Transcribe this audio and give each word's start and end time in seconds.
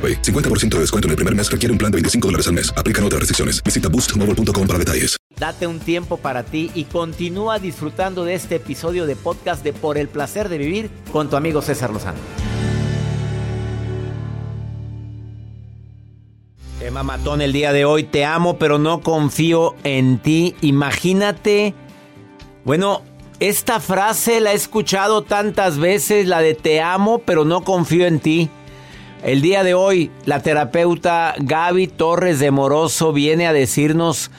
AroPay. 0.00 0.22
50% 0.22 0.76
de 0.76 0.80
descuento 0.80 1.08
en 1.08 1.10
el 1.10 1.16
primer 1.16 1.34
mes 1.34 1.50
requiere 1.50 1.72
un 1.72 1.78
plan 1.78 1.92
de 1.92 1.96
25 1.96 2.28
dólares 2.28 2.46
al 2.46 2.54
mes. 2.54 2.72
Aplican 2.74 3.04
otras 3.04 3.20
restricciones. 3.20 3.62
Visita 3.62 3.88
boostmobile.com 3.88 4.66
para 4.66 4.78
detalles. 4.78 5.16
Date 5.38 5.66
un 5.66 5.78
tiempo 5.78 6.16
para 6.16 6.42
ti 6.42 6.70
y 6.74 6.84
continúa 6.84 7.58
disfrutando 7.58 8.24
de 8.24 8.34
este 8.34 8.56
episodio 8.56 9.06
de 9.06 9.16
podcast 9.16 9.64
de 9.64 9.72
Por 9.72 9.96
el 9.96 10.08
placer 10.08 10.48
de 10.48 10.58
vivir 10.58 10.90
con 11.12 11.30
tu 11.30 11.36
amigo 11.36 11.62
César 11.62 11.90
Lozano. 11.90 12.18
Tema 16.78 17.02
matón 17.02 17.42
el 17.42 17.52
día 17.52 17.72
de 17.72 17.84
hoy. 17.84 18.04
Te 18.04 18.24
amo, 18.24 18.58
pero 18.58 18.78
no 18.78 19.00
confío 19.00 19.76
en 19.84 20.18
ti. 20.18 20.56
Imagínate. 20.62 21.74
Bueno, 22.64 23.02
esta 23.38 23.80
frase 23.80 24.40
la 24.40 24.52
he 24.52 24.56
escuchado 24.56 25.22
tantas 25.22 25.78
veces, 25.78 26.26
la 26.26 26.40
de 26.40 26.54
te 26.54 26.80
amo, 26.80 27.18
pero 27.18 27.44
no 27.44 27.64
confío 27.64 28.06
en 28.06 28.20
ti. 28.20 28.50
El 29.22 29.42
día 29.42 29.62
de 29.64 29.74
hoy, 29.74 30.10
la 30.24 30.40
terapeuta 30.40 31.34
Gaby 31.38 31.88
Torres 31.88 32.38
de 32.38 32.50
Moroso 32.50 33.12
viene 33.12 33.46
a 33.46 33.52
decirnos, 33.52 34.30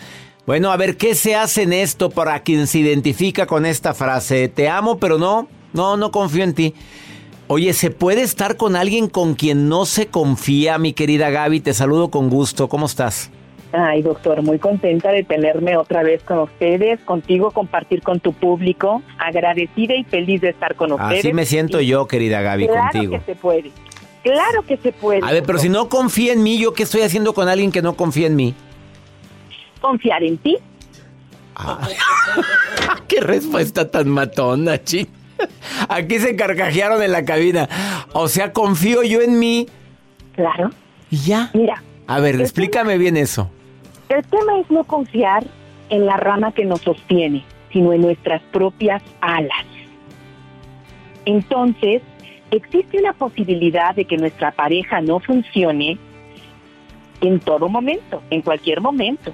bueno, 0.48 0.72
a 0.72 0.78
ver, 0.78 0.98
¿qué 0.98 1.14
se 1.14 1.36
hace 1.36 1.64
en 1.64 1.73
esto 1.73 2.10
para 2.10 2.42
quien 2.42 2.66
se 2.66 2.80
identifica 2.80 3.46
con 3.46 3.68
esta 3.68 3.94
frase? 3.94 4.50
Te 4.50 4.70
amo, 4.70 4.98
pero 4.98 5.20
no, 5.20 5.48
no, 5.73 5.98
no 5.98 6.10
confío 6.10 6.44
en 6.44 6.56
ti. 6.56 6.73
Oye, 7.46 7.73
¿se 7.73 7.92
puede 7.92 8.23
estar 8.23 8.58
con 8.58 8.76
alguien 8.76 9.08
con 9.08 9.36
quien 9.36 9.70
no 9.70 9.86
se 9.86 10.08
confía, 10.08 10.80
mi 10.80 10.94
querida 10.94 11.30
Gaby? 11.30 11.60
Te 11.60 11.73
saludo 11.73 12.10
con 12.10 12.30
gusto. 12.30 12.68
¿Cómo 12.68 12.88
estás? 12.88 13.30
Ay, 13.73 14.02
doctor, 14.02 14.42
muy 14.42 14.58
contenta 14.58 15.12
de 15.12 15.23
tenerme 15.23 15.78
otra 15.78 16.02
vez 16.02 16.23
con 16.23 16.40
ustedes, 16.40 17.00
contigo, 17.02 17.52
compartir 17.52 18.02
con 18.02 18.20
tu 18.20 18.34
público, 18.34 19.04
agradecida 19.20 19.95
y 19.95 20.04
feliz 20.06 20.42
de 20.42 20.50
estar 20.50 20.76
con 20.76 20.92
ustedes. 20.92 21.20
Así 21.20 21.34
me 21.34 21.45
siento 21.45 21.82
yo, 21.82 22.08
querida 22.08 22.42
Gaby, 22.42 22.68
claro 22.68 22.90
contigo. 22.92 23.12
que 23.14 23.20
se 23.22 23.36
puede. 23.36 23.72
Claro 24.23 24.64
que 24.67 24.77
se 24.77 24.91
puede. 24.91 25.22
A 25.23 25.31
ver, 25.31 25.44
pero 25.44 25.58
si 25.58 25.69
no 25.69 25.89
confía 25.89 26.33
en 26.33 26.44
mí, 26.44 26.59
¿yo 26.59 26.73
qué 26.73 26.83
estoy 26.83 27.02
haciendo 27.02 27.33
con 27.33 27.50
alguien 27.50 27.72
que 27.72 27.81
no 27.81 27.95
confía 27.95 28.27
en 28.27 28.36
mí? 28.36 28.53
Confiar 29.80 30.23
en 30.23 30.38
ti. 30.38 30.58
¡Qué 33.08 33.19
respuesta 33.22 33.89
tan 33.89 34.09
matona, 34.09 34.83
chi! 34.83 35.08
Aquí 35.89 36.19
se 36.19 36.36
carcajearon 36.36 37.02
en 37.02 37.11
la 37.11 37.25
cabina. 37.25 37.67
O 38.14 38.27
sea, 38.27 38.54
confío 38.54 39.04
yo 39.04 39.21
en 39.21 39.39
mí. 39.39 39.67
Claro. 40.36 40.70
Y 41.10 41.17
ya. 41.17 41.49
Mira. 41.54 41.81
A 42.08 42.20
ver, 42.20 42.39
explícame 42.39 42.98
bien 42.98 43.17
eso. 43.17 43.49
El 44.10 44.23
tema 44.26 44.60
es 44.60 44.70
no 44.70 44.83
confiar 44.83 45.43
en 45.89 46.05
la 46.05 46.17
rama 46.17 46.54
que 46.54 46.65
nos 46.65 46.81
sostiene, 46.81 47.43
sino 47.71 47.93
en 47.93 48.02
nuestras 48.02 48.42
propias 48.52 49.02
alas. 49.21 49.65
Entonces, 51.26 52.02
existe 52.52 53.00
una 53.00 53.14
posibilidad 53.14 53.95
de 53.95 54.06
que 54.06 54.17
nuestra 54.17 54.52
pareja 54.52 55.02
no 55.02 55.20
funcione 55.20 55.98
en 57.22 57.39
todo 57.39 57.70
momento, 57.70 58.22
en 58.30 58.42
cualquier 58.42 58.82
momento. 58.82 59.34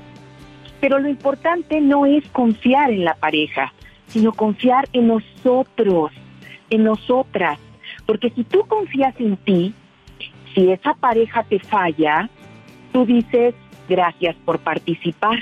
Pero 0.79 0.99
lo 0.99 1.09
importante 1.09 1.81
no 1.81 2.05
es 2.05 2.23
confiar 2.29 2.91
en 2.91 3.03
la 3.03 3.15
pareja, 3.15 3.73
sino 4.07 4.31
confiar 4.31 4.87
en 4.93 5.07
nosotros, 5.07 6.11
en 6.69 6.83
nosotras. 6.83 7.59
Porque 8.05 8.29
si 8.29 8.43
tú 8.43 8.63
confías 8.67 9.15
en 9.19 9.37
ti, 9.37 9.73
si 10.53 10.71
esa 10.71 10.93
pareja 10.93 11.43
te 11.43 11.59
falla, 11.59 12.29
tú 12.93 13.05
dices 13.05 13.55
gracias 13.89 14.35
por 14.45 14.59
participar. 14.59 15.39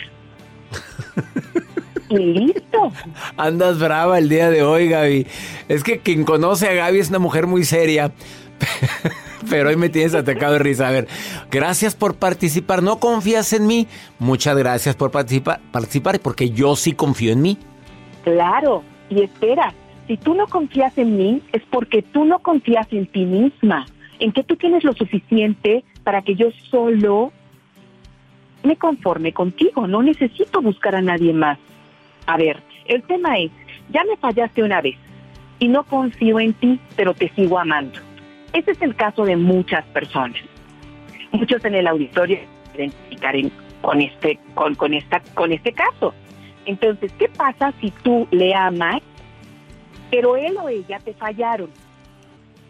y 2.10 2.18
listo. 2.18 2.92
Andas 3.38 3.80
brava 3.80 4.18
el 4.18 4.30
día 4.30 4.50
de 4.50 4.64
hoy, 4.64 4.90
Gaby. 4.90 5.28
Es 5.68 5.84
que 5.84 6.00
quien 6.00 6.24
conoce 6.24 6.68
a 6.68 6.74
Gaby 6.74 7.00
es 7.00 7.10
una 7.10 7.20
mujer 7.20 7.48
muy 7.48 7.64
seria. 7.64 8.12
Pero 9.50 9.70
hoy 9.70 9.76
me 9.76 9.90
tienes 9.90 10.16
atacado 10.16 10.54
de 10.54 10.60
risa. 10.60 10.88
A 10.88 10.92
ver, 10.92 11.08
gracias 11.52 11.96
por 11.96 12.16
participar. 12.16 12.82
¿No 12.82 13.00
confías 13.00 13.54
en 13.54 13.68
mí? 13.68 13.88
Muchas 14.20 14.58
gracias 14.58 14.96
por 14.96 15.12
participar, 15.12 15.60
participar 15.72 16.20
porque 16.20 16.50
yo 16.50 16.76
sí 16.76 16.94
confío 16.94 17.32
en 17.32 17.42
mí. 17.42 17.58
Claro, 18.24 18.84
y 19.10 19.22
espera, 19.22 19.74
si 20.08 20.18
tú 20.18 20.34
no 20.34 20.48
confías 20.48 20.98
en 20.98 21.18
mí 21.18 21.42
es 21.52 21.62
porque 21.70 22.02
tú 22.02 22.26
no 22.26 22.40
confías 22.40 22.88
en 22.92 23.06
ti 23.08 23.26
misma, 23.26 23.86
en 24.20 24.32
que 24.32 24.44
tú 24.44 24.56
tienes 24.56 24.84
lo 24.84 24.94
suficiente 24.94 25.84
para 26.04 26.22
que 26.22 26.36
yo 26.36 26.48
solo 26.72 27.32
me 28.64 28.76
conforme 28.78 29.32
contigo, 29.32 29.88
no 29.88 30.02
necesito 30.02 30.62
buscar 30.62 30.96
a 30.96 31.02
nadie 31.02 31.34
más. 31.34 31.60
A 32.26 32.38
ver, 32.38 32.62
el 32.86 33.04
tema 33.04 33.38
es, 33.38 33.52
ya 33.90 34.04
me 34.04 34.18
fallaste 34.18 34.64
una 34.64 34.82
vez 34.82 34.96
y 35.60 35.68
no 35.68 35.84
confío 35.84 36.40
en 36.40 36.54
ti, 36.54 36.80
pero 36.96 37.14
te 37.14 37.30
sigo 37.30 37.60
amando. 37.60 38.00
Ese 38.54 38.72
es 38.72 38.82
el 38.82 38.96
caso 38.96 39.26
de 39.26 39.36
muchas 39.36 39.86
personas. 39.88 40.42
Muchos 41.32 41.64
en 41.66 41.76
el 41.76 41.88
auditorio 41.88 42.40
se 42.76 42.92
con 43.82 44.02
este, 44.02 44.40
con, 44.54 44.76
con, 44.76 44.94
esta, 44.94 45.22
con 45.34 45.52
este 45.52 45.72
caso. 45.72 46.14
Entonces, 46.66 47.12
¿qué 47.20 47.30
pasa 47.30 47.74
si 47.80 47.92
tú 47.92 48.28
le 48.32 48.56
amas, 48.56 49.02
pero 50.10 50.36
él 50.36 50.58
o 50.58 50.70
ella 50.70 51.00
te 51.00 51.14
fallaron? 51.14 51.70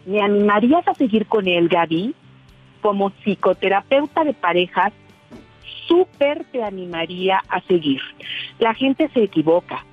¿Me 0.04 0.20
animarías 0.20 0.86
a 0.86 0.94
seguir 0.94 1.26
con 1.26 1.48
él, 1.48 1.68
Gaby? 1.68 2.14
Como 2.82 3.10
psicoterapeuta 3.10 4.24
de 4.24 4.34
parejas, 4.34 4.92
súper 5.86 6.44
te 6.52 6.62
animaría 6.62 7.42
a 7.48 7.60
seguir. 7.62 8.00
La 8.58 8.74
gente 8.74 9.08
se 9.14 9.24
equivoca. 9.24 9.84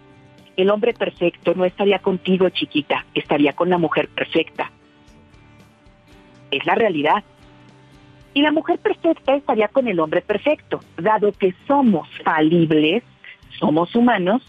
El 0.56 0.70
hombre 0.70 0.94
perfecto 0.94 1.54
no 1.56 1.66
estaría 1.66 2.00
contigo, 2.00 2.50
chiquita, 2.50 3.06
estaría 3.14 3.54
con 3.54 3.70
la 3.70 3.78
mujer 3.78 4.08
perfecta. 4.10 4.72
Es 6.52 6.66
la 6.66 6.76
realidad. 6.76 7.24
Y 8.36 8.42
la 8.42 8.52
mujer 8.52 8.80
perfecta 8.80 9.36
estaría 9.36 9.68
con 9.68 9.88
el 9.88 10.00
hombre 10.00 10.22
perfecto. 10.22 10.80
Dado 10.98 11.32
que 11.32 11.54
somos 11.68 12.08
falibles, 12.24 13.04
somos 13.60 13.96
humanos, 13.96 14.42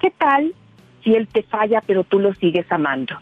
¿qué 0.00 0.10
tal 0.10 0.54
si 1.02 1.14
él 1.14 1.28
te 1.28 1.42
falla 1.42 1.82
pero 1.86 2.04
tú 2.04 2.18
lo 2.18 2.34
sigues 2.34 2.70
amando? 2.70 3.18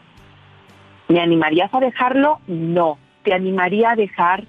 ¿Me 1.09 1.21
animarías 1.21 1.73
a 1.73 1.81
dejarlo? 1.81 2.41
No. 2.47 2.99
Te 3.23 3.33
animaría 3.33 3.91
a 3.91 3.97
dejar 3.97 4.45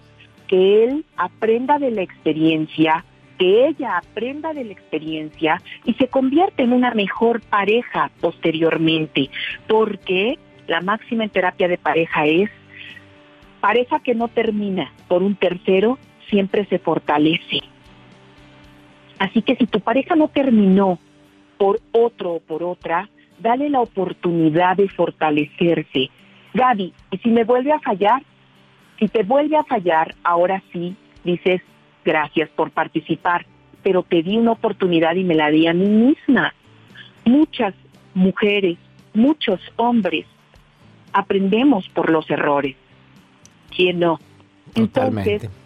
que 0.47 0.83
él 0.83 1.05
aprenda 1.15 1.79
de 1.79 1.91
la 1.91 2.01
experiencia, 2.01 3.03
que 3.37 3.67
ella 3.67 3.97
aprenda 3.97 4.53
de 4.53 4.63
la 4.63 4.71
experiencia 4.71 5.61
y 5.85 5.93
se 5.93 6.07
convierta 6.07 6.63
en 6.63 6.73
una 6.73 6.91
mejor 6.91 7.41
pareja 7.41 8.09
posteriormente, 8.19 9.29
porque 9.67 10.39
la 10.67 10.81
máxima 10.81 11.23
en 11.23 11.29
terapia 11.29 11.67
de 11.67 11.77
pareja 11.77 12.25
es 12.25 12.49
pareja 13.61 13.99
que 13.99 14.15
no 14.15 14.27
termina 14.27 14.91
por 15.07 15.23
un 15.23 15.35
tercero 15.35 15.97
siempre 16.29 16.65
se 16.65 16.79
fortalece. 16.79 17.59
Así 19.19 19.41
que 19.41 19.55
si 19.55 19.65
tu 19.65 19.79
pareja 19.79 20.15
no 20.15 20.27
terminó 20.27 20.99
por 21.57 21.79
otro 21.91 22.33
o 22.33 22.39
por 22.39 22.63
otra, 22.63 23.09
dale 23.39 23.69
la 23.69 23.81
oportunidad 23.81 24.77
de 24.77 24.89
fortalecerse. 24.89 26.09
Gaby, 26.53 26.93
y 27.11 27.17
si 27.17 27.29
me 27.29 27.43
vuelve 27.43 27.71
a 27.71 27.79
fallar, 27.79 28.21
si 28.99 29.07
te 29.07 29.23
vuelve 29.23 29.57
a 29.57 29.63
fallar, 29.63 30.15
ahora 30.23 30.61
sí 30.71 30.95
dices 31.23 31.61
gracias 32.03 32.49
por 32.49 32.71
participar, 32.71 33.45
pero 33.83 34.03
te 34.03 34.23
di 34.23 34.37
una 34.37 34.51
oportunidad 34.51 35.15
y 35.15 35.23
me 35.23 35.35
la 35.35 35.49
di 35.49 35.67
a 35.67 35.73
mí 35.73 35.87
misma. 35.87 36.53
Muchas 37.25 37.73
mujeres, 38.13 38.77
muchos 39.13 39.59
hombres 39.75 40.25
aprendemos 41.13 41.87
por 41.89 42.09
los 42.09 42.29
errores. 42.29 42.75
¿Quién 43.75 43.99
no? 43.99 44.19
Totalmente. 44.73 45.33
Entonces, 45.33 45.59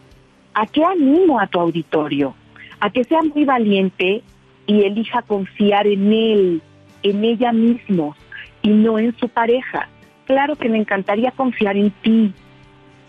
¿a 0.53 0.65
qué 0.65 0.83
animo 0.83 1.39
a 1.39 1.47
tu 1.47 1.59
auditorio? 1.59 2.35
a 2.81 2.89
que 2.89 3.03
sea 3.05 3.21
muy 3.21 3.45
valiente 3.45 4.23
y 4.65 4.81
elija 4.81 5.21
confiar 5.21 5.87
en 5.87 6.11
él, 6.11 6.61
en 7.03 7.23
ella 7.23 7.53
mismo 7.53 8.15
y 8.63 8.69
no 8.69 8.99
en 8.99 9.15
su 9.17 9.29
pareja. 9.29 9.87
Claro 10.25 10.55
que 10.55 10.67
me 10.67 10.79
encantaría 10.79 11.31
confiar 11.31 11.77
en 11.77 11.91
ti, 12.01 12.33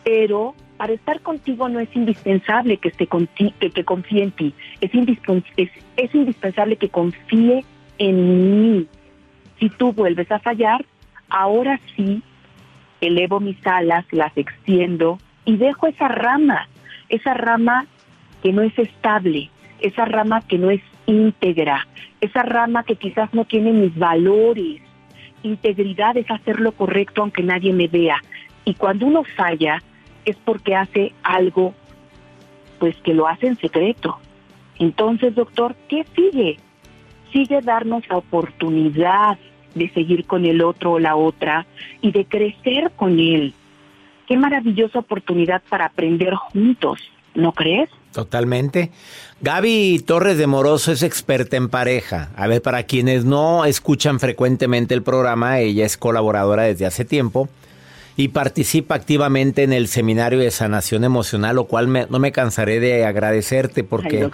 pero 0.04 0.54
para 0.76 0.94
estar 0.94 1.20
contigo 1.20 1.68
no 1.68 1.78
es 1.80 1.94
indispensable 1.94 2.76
que, 2.76 2.88
esté 2.88 3.06
que, 3.06 3.70
que 3.70 3.84
confíe 3.84 4.24
en 4.24 4.32
ti, 4.32 4.54
es, 4.80 4.90
es 5.96 6.14
indispensable 6.14 6.76
que 6.76 6.88
confíe 6.88 7.64
en 7.98 8.60
mí. 8.60 8.86
Si 9.60 9.68
tú 9.70 9.92
vuelves 9.92 10.30
a 10.32 10.40
fallar, 10.40 10.84
ahora 11.28 11.78
sí 11.94 12.22
elevo 13.00 13.40
mis 13.40 13.64
alas, 13.66 14.04
las 14.10 14.36
extiendo 14.36 15.18
y 15.44 15.56
dejo 15.56 15.86
esa 15.86 16.08
rama, 16.08 16.68
esa 17.08 17.34
rama 17.34 17.86
que 18.42 18.52
no 18.52 18.62
es 18.62 18.76
estable, 18.78 19.50
esa 19.80 20.04
rama 20.04 20.40
que 20.40 20.58
no 20.58 20.70
es 20.70 20.80
íntegra, 21.06 21.86
esa 22.20 22.42
rama 22.42 22.84
que 22.84 22.96
quizás 22.96 23.32
no 23.34 23.44
tiene 23.44 23.72
mis 23.72 23.96
valores. 23.96 24.80
Integridad 25.42 26.16
es 26.16 26.30
hacer 26.30 26.60
lo 26.60 26.72
correcto 26.72 27.22
aunque 27.22 27.42
nadie 27.42 27.72
me 27.72 27.88
vea. 27.88 28.22
Y 28.64 28.74
cuando 28.74 29.06
uno 29.06 29.24
falla 29.36 29.82
es 30.24 30.36
porque 30.44 30.74
hace 30.74 31.12
algo, 31.22 31.74
pues 32.78 32.96
que 33.04 33.14
lo 33.14 33.26
hace 33.26 33.46
en 33.46 33.58
secreto. 33.58 34.18
Entonces, 34.78 35.34
doctor, 35.34 35.74
¿qué 35.88 36.04
sigue? 36.14 36.58
Sigue 37.32 37.60
darnos 37.60 38.06
la 38.08 38.16
oportunidad 38.16 39.38
de 39.74 39.90
seguir 39.90 40.26
con 40.26 40.44
el 40.44 40.62
otro 40.62 40.92
o 40.92 40.98
la 40.98 41.16
otra 41.16 41.66
y 42.00 42.12
de 42.12 42.24
crecer 42.24 42.92
con 42.96 43.18
él. 43.18 43.54
Qué 44.26 44.36
maravillosa 44.36 45.00
oportunidad 45.00 45.62
para 45.68 45.86
aprender 45.86 46.34
juntos, 46.34 47.00
¿no 47.34 47.52
crees? 47.52 47.88
Totalmente. 48.12 48.90
Gaby 49.40 50.02
Torres 50.06 50.36
de 50.36 50.46
Moroso 50.46 50.92
es 50.92 51.02
experta 51.02 51.56
en 51.56 51.68
pareja. 51.68 52.30
A 52.36 52.46
ver, 52.46 52.60
para 52.60 52.82
quienes 52.82 53.24
no 53.24 53.64
escuchan 53.64 54.20
frecuentemente 54.20 54.94
el 54.94 55.02
programa, 55.02 55.60
ella 55.60 55.86
es 55.86 55.96
colaboradora 55.96 56.64
desde 56.64 56.86
hace 56.86 57.04
tiempo 57.04 57.48
y 58.16 58.28
participa 58.28 58.94
activamente 58.94 59.62
en 59.62 59.72
el 59.72 59.88
seminario 59.88 60.38
de 60.38 60.50
sanación 60.50 61.04
emocional, 61.04 61.56
lo 61.56 61.64
cual 61.64 62.08
no 62.10 62.18
me 62.18 62.32
cansaré 62.32 62.78
de 62.80 63.06
agradecerte 63.06 63.84
porque 63.84 64.30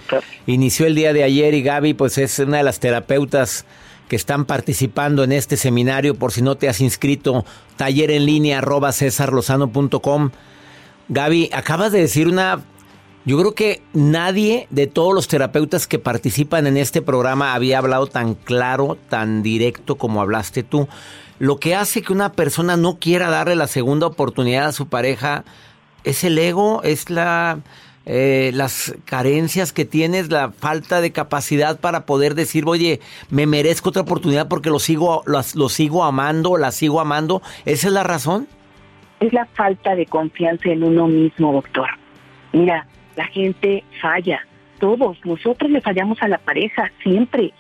inició 0.47 0.87
el 0.87 0.95
día 0.95 1.13
de 1.13 1.23
ayer 1.23 1.55
y 1.55 1.63
Gaby 1.63 1.95
pues 1.95 2.19
es 2.19 2.39
una 2.41 2.59
de 2.59 2.65
las 2.65 2.81
terapeutas 2.81 3.65
que 4.09 4.17
están 4.17 4.47
participando 4.47 5.23
en 5.23 5.33
este 5.33 5.57
seminario. 5.57 6.15
Por 6.15 6.33
si 6.33 6.43
no 6.43 6.57
te 6.57 6.69
has 6.69 6.81
inscrito, 6.81 7.45
taller 7.77 8.11
en 8.11 8.27
línea 8.27 8.59
arroba 8.59 8.93
cesarlozano.com. 8.93 10.31
Gaby, 11.09 11.51
acabas 11.53 11.93
de 11.93 12.01
decir 12.01 12.27
una 12.27 12.65
yo 13.25 13.39
creo 13.39 13.55
que 13.55 13.83
nadie 13.93 14.67
de 14.71 14.87
todos 14.87 15.15
los 15.15 15.29
terapeutas 15.29 15.87
que 15.87 15.99
participan 15.99 16.67
en 16.67 16.79
este 16.79 17.03
programa 17.03 17.53
había 17.53 17.77
hablado 17.77 18.07
tan 18.07 18.35
claro, 18.35 18.97
tan 19.11 19.43
directo 19.43 19.97
como 19.97 20.23
hablaste 20.23 20.63
tú. 20.63 20.89
Lo 21.39 21.59
que 21.59 21.75
hace 21.75 22.03
que 22.03 22.13
una 22.13 22.33
persona 22.33 22.77
no 22.77 22.99
quiera 22.99 23.31
darle 23.31 23.57
la 23.57 23.67
segunda 23.67 24.07
oportunidad 24.07 24.67
a 24.67 24.73
su 24.73 24.89
pareja 24.89 25.45
es 26.05 26.25
el 26.25 26.39
ego, 26.39 26.83
es 26.83 27.11
la 27.11 27.61
eh, 28.11 28.53
las 28.55 28.95
carencias 29.05 29.75
que 29.75 29.85
tienes, 29.85 30.31
la 30.31 30.51
falta 30.51 31.03
de 31.03 31.13
capacidad 31.13 31.79
para 31.79 32.07
poder 32.07 32.35
decir, 32.35 32.65
oye, 32.67 33.01
me 33.29 33.47
merezco 33.47 33.91
otra 33.91 34.01
oportunidad 34.01 34.49
porque 34.49 34.71
lo 34.71 34.79
sigo, 34.79 35.23
lo, 35.27 35.41
lo 35.55 35.69
sigo 35.69 36.05
amando, 36.05 36.57
la 36.57 36.73
sigo 36.73 37.03
amando. 37.03 37.43
¿Esa 37.67 37.89
es 37.89 37.93
la 37.93 38.05
razón? 38.05 38.49
Es 39.21 39.31
la 39.35 39.45
falta 39.45 39.95
de 39.95 40.07
confianza 40.07 40.71
en 40.71 40.85
uno 40.85 41.07
mismo, 41.07 41.53
doctor. 41.53 41.87
Mira, 42.55 42.87
la 43.15 43.27
gente 43.27 43.85
falla, 44.01 44.41
todos, 44.81 45.19
nosotros 45.27 45.71
le 45.71 45.83
fallamos 45.83 46.17
a 46.23 46.29
la 46.29 46.39
pareja 46.39 46.91
siempre, 47.03 47.53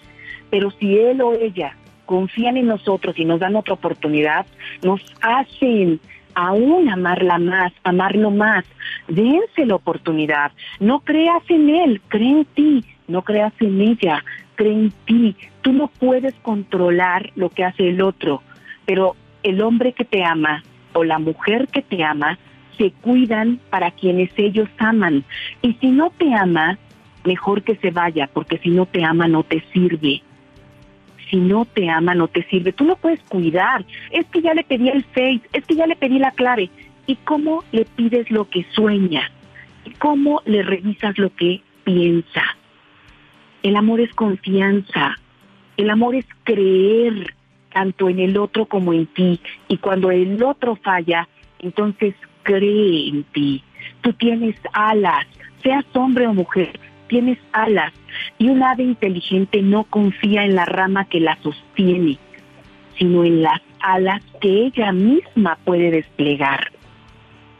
pero 0.50 0.70
si 0.70 0.98
él 0.98 1.20
o 1.20 1.34
ella 1.34 1.76
confían 2.08 2.56
en 2.56 2.66
nosotros 2.66 3.18
y 3.18 3.26
nos 3.26 3.38
dan 3.38 3.54
otra 3.54 3.74
oportunidad, 3.74 4.46
nos 4.82 5.02
hacen 5.20 6.00
aún 6.34 6.88
amarla 6.88 7.38
más, 7.38 7.70
amarlo 7.84 8.30
más. 8.30 8.64
Dense 9.08 9.66
la 9.66 9.74
oportunidad. 9.74 10.52
No 10.80 11.00
creas 11.00 11.42
en 11.50 11.68
él, 11.68 12.00
cree 12.08 12.30
en 12.30 12.44
ti. 12.46 12.84
No 13.08 13.22
creas 13.22 13.52
en 13.60 13.80
ella, 13.82 14.24
cree 14.54 14.72
en 14.72 14.92
ti. 15.04 15.36
Tú 15.60 15.72
no 15.72 15.88
puedes 15.88 16.34
controlar 16.42 17.30
lo 17.34 17.50
que 17.50 17.64
hace 17.64 17.90
el 17.90 18.00
otro, 18.00 18.42
pero 18.86 19.14
el 19.42 19.60
hombre 19.60 19.92
que 19.92 20.04
te 20.04 20.24
ama 20.24 20.62
o 20.94 21.04
la 21.04 21.18
mujer 21.18 21.68
que 21.68 21.82
te 21.82 22.02
ama 22.02 22.38
se 22.78 22.90
cuidan 22.90 23.60
para 23.68 23.90
quienes 23.90 24.30
ellos 24.36 24.68
aman. 24.78 25.24
Y 25.60 25.74
si 25.74 25.90
no 25.90 26.10
te 26.16 26.32
ama, 26.34 26.78
mejor 27.24 27.62
que 27.62 27.76
se 27.76 27.90
vaya, 27.90 28.30
porque 28.32 28.56
si 28.58 28.70
no 28.70 28.86
te 28.86 29.04
ama 29.04 29.28
no 29.28 29.42
te 29.42 29.62
sirve. 29.72 30.22
Si 31.30 31.36
no 31.36 31.64
te 31.64 31.88
ama 31.88 32.14
no 32.14 32.28
te 32.28 32.42
sirve. 32.44 32.72
Tú 32.72 32.84
no 32.84 32.96
puedes 32.96 33.20
cuidar. 33.24 33.84
Es 34.10 34.26
que 34.26 34.40
ya 34.40 34.54
le 34.54 34.64
pedí 34.64 34.88
el 34.88 35.04
face, 35.04 35.42
es 35.52 35.64
que 35.66 35.74
ya 35.74 35.86
le 35.86 35.96
pedí 35.96 36.18
la 36.18 36.32
clave. 36.32 36.70
¿Y 37.06 37.16
cómo 37.16 37.64
le 37.72 37.84
pides 37.84 38.30
lo 38.30 38.48
que 38.48 38.64
sueña? 38.72 39.30
¿Y 39.84 39.90
cómo 39.92 40.42
le 40.44 40.62
revisas 40.62 41.18
lo 41.18 41.34
que 41.34 41.62
piensa? 41.84 42.42
El 43.62 43.76
amor 43.76 44.00
es 44.00 44.12
confianza. 44.14 45.16
El 45.76 45.90
amor 45.90 46.14
es 46.14 46.26
creer 46.44 47.34
tanto 47.72 48.08
en 48.08 48.18
el 48.18 48.36
otro 48.36 48.66
como 48.66 48.92
en 48.92 49.06
ti. 49.06 49.40
Y 49.68 49.78
cuando 49.78 50.10
el 50.10 50.42
otro 50.42 50.76
falla, 50.76 51.28
entonces 51.58 52.14
cree 52.42 53.08
en 53.08 53.24
ti. 53.24 53.62
Tú 54.00 54.12
tienes 54.12 54.56
alas, 54.72 55.26
seas 55.62 55.84
hombre 55.94 56.26
o 56.26 56.34
mujer, 56.34 56.78
tienes 57.08 57.38
alas. 57.52 57.92
Y 58.38 58.48
un 58.48 58.62
ave 58.62 58.84
inteligente 58.84 59.62
no 59.62 59.84
confía 59.84 60.44
en 60.44 60.54
la 60.54 60.64
rama 60.64 61.06
que 61.06 61.20
la 61.20 61.36
sostiene, 61.42 62.18
sino 62.96 63.24
en 63.24 63.42
las 63.42 63.60
alas 63.80 64.22
que 64.40 64.66
ella 64.66 64.92
misma 64.92 65.58
puede 65.64 65.90
desplegar. 65.90 66.70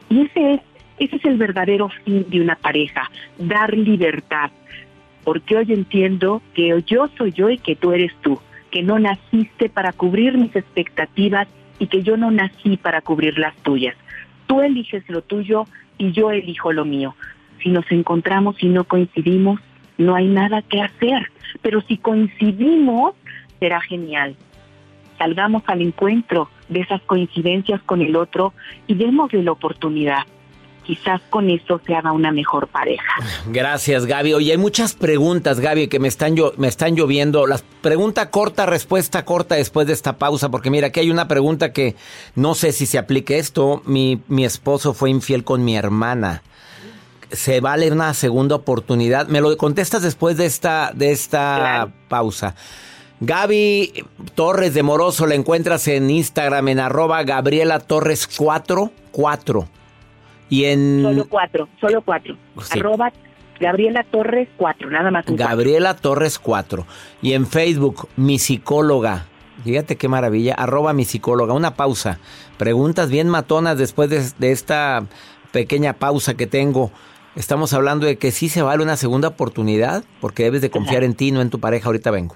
Y 0.09 0.21
ese 0.21 0.53
es, 0.53 0.61
ese 0.99 1.15
es 1.17 1.25
el 1.25 1.37
verdadero 1.37 1.89
fin 1.89 2.25
de 2.29 2.41
una 2.41 2.55
pareja, 2.55 3.09
dar 3.37 3.75
libertad. 3.75 4.51
Porque 5.23 5.57
hoy 5.57 5.73
entiendo 5.73 6.41
que 6.53 6.81
yo 6.87 7.09
soy 7.17 7.31
yo 7.31 7.49
y 7.49 7.57
que 7.57 7.75
tú 7.75 7.91
eres 7.91 8.13
tú, 8.21 8.39
que 8.71 8.83
no 8.83 8.99
naciste 8.99 9.69
para 9.69 9.91
cubrir 9.91 10.37
mis 10.37 10.55
expectativas 10.55 11.47
y 11.77 11.87
que 11.87 12.03
yo 12.03 12.17
no 12.17 12.31
nací 12.31 12.77
para 12.77 13.01
cubrir 13.01 13.37
las 13.37 13.55
tuyas. 13.57 13.95
Tú 14.47 14.61
eliges 14.61 15.03
lo 15.09 15.21
tuyo 15.21 15.65
y 15.97 16.11
yo 16.11 16.31
elijo 16.31 16.73
lo 16.73 16.85
mío. 16.85 17.15
Si 17.61 17.69
nos 17.69 17.89
encontramos 17.91 18.61
y 18.61 18.67
no 18.67 18.83
coincidimos, 18.83 19.59
no 19.97 20.15
hay 20.15 20.27
nada 20.27 20.61
que 20.61 20.81
hacer. 20.81 21.31
Pero 21.61 21.81
si 21.81 21.97
coincidimos, 21.97 23.13
será 23.59 23.81
genial. 23.81 24.35
Salgamos 25.17 25.63
al 25.67 25.81
encuentro 25.81 26.49
de 26.69 26.81
esas 26.81 27.01
coincidencias 27.01 27.81
con 27.83 28.01
el 28.01 28.15
otro 28.15 28.53
y 28.87 28.95
démosle 28.95 29.43
la 29.43 29.51
oportunidad 29.51 30.23
quizás 30.89 31.21
con 31.29 31.51
eso 31.51 31.79
se 31.85 31.93
haga 31.93 32.11
una 32.11 32.31
mejor 32.31 32.67
pareja. 32.67 33.13
Gracias, 33.45 34.07
Gaby. 34.07 34.33
Oye, 34.33 34.53
hay 34.53 34.57
muchas 34.57 34.95
preguntas, 34.95 35.59
Gaby, 35.59 35.87
que 35.87 35.99
me 35.99 36.07
están, 36.07 36.33
me 36.57 36.67
están 36.67 36.95
lloviendo. 36.95 37.45
La 37.45 37.59
pregunta 37.81 38.31
corta, 38.31 38.65
respuesta 38.65 39.23
corta 39.23 39.53
después 39.53 39.85
de 39.85 39.93
esta 39.93 40.17
pausa, 40.17 40.49
porque 40.49 40.71
mira, 40.71 40.87
aquí 40.87 41.01
hay 41.01 41.11
una 41.11 41.27
pregunta 41.27 41.73
que 41.73 41.95
no 42.33 42.55
sé 42.55 42.71
si 42.71 42.87
se 42.87 42.97
aplique 42.97 43.37
esto. 43.37 43.83
Mi, 43.85 44.19
mi 44.29 44.45
esposo 44.45 44.95
fue 44.95 45.11
infiel 45.11 45.43
con 45.43 45.63
mi 45.63 45.77
hermana. 45.77 46.41
¿Se 47.31 47.61
vale 47.61 47.91
una 47.91 48.13
segunda 48.13 48.55
oportunidad? 48.55 49.27
Me 49.27 49.41
lo 49.41 49.55
contestas 49.57 50.01
después 50.01 50.37
de 50.37 50.45
esta, 50.45 50.91
de 50.93 51.11
esta 51.11 51.89
pausa. 52.07 52.55
Gaby 53.21 54.05
Torres 54.33 54.73
de 54.73 54.81
Moroso 54.81 55.27
la 55.27 55.35
encuentras 55.35 55.87
en 55.87 56.09
Instagram 56.09 56.69
en 56.69 56.79
arroba 56.79 57.23
Gabriela 57.23 57.79
Torres 57.79 58.27
4, 58.27 58.91
y 60.49 60.65
en... 60.65 61.01
Solo 61.03 61.25
cuatro, 61.29 61.69
solo 61.79 62.01
cuatro. 62.01 62.35
Arroba 62.71 63.11
Gabriela 63.59 64.03
Torres 64.09 64.47
4, 64.57 64.89
nada 64.89 65.11
más. 65.11 65.25
Gabriela 65.27 65.95
Torres 65.95 66.39
4. 66.39 66.85
Y 67.21 67.33
en 67.33 67.45
Facebook, 67.45 68.07
mi 68.15 68.39
psicóloga. 68.39 69.25
Fíjate 69.63 69.97
qué 69.97 70.07
maravilla. 70.07 70.55
Arroba 70.55 70.93
mi 70.93 71.05
psicóloga. 71.05 71.53
Una 71.53 71.75
pausa. 71.75 72.19
Preguntas 72.57 73.09
bien 73.09 73.29
matonas 73.29 73.77
después 73.77 74.09
de, 74.09 74.51
esta 74.51 75.05
pequeña 75.51 75.93
pausa 75.93 76.35
que 76.35 76.47
tengo. 76.47 76.91
Estamos 77.35 77.73
hablando 77.73 78.05
de 78.05 78.17
que 78.17 78.31
sí 78.31 78.49
se 78.49 78.61
vale 78.61 78.83
una 78.83 78.97
segunda 78.97 79.27
oportunidad 79.29 80.03
porque 80.19 80.43
debes 80.43 80.61
de 80.61 80.69
confiar 80.69 81.03
en 81.03 81.13
ti, 81.13 81.31
no 81.31 81.41
en 81.41 81.49
tu 81.49 81.59
pareja. 81.59 81.87
Ahorita 81.87 82.11
vengo. 82.11 82.35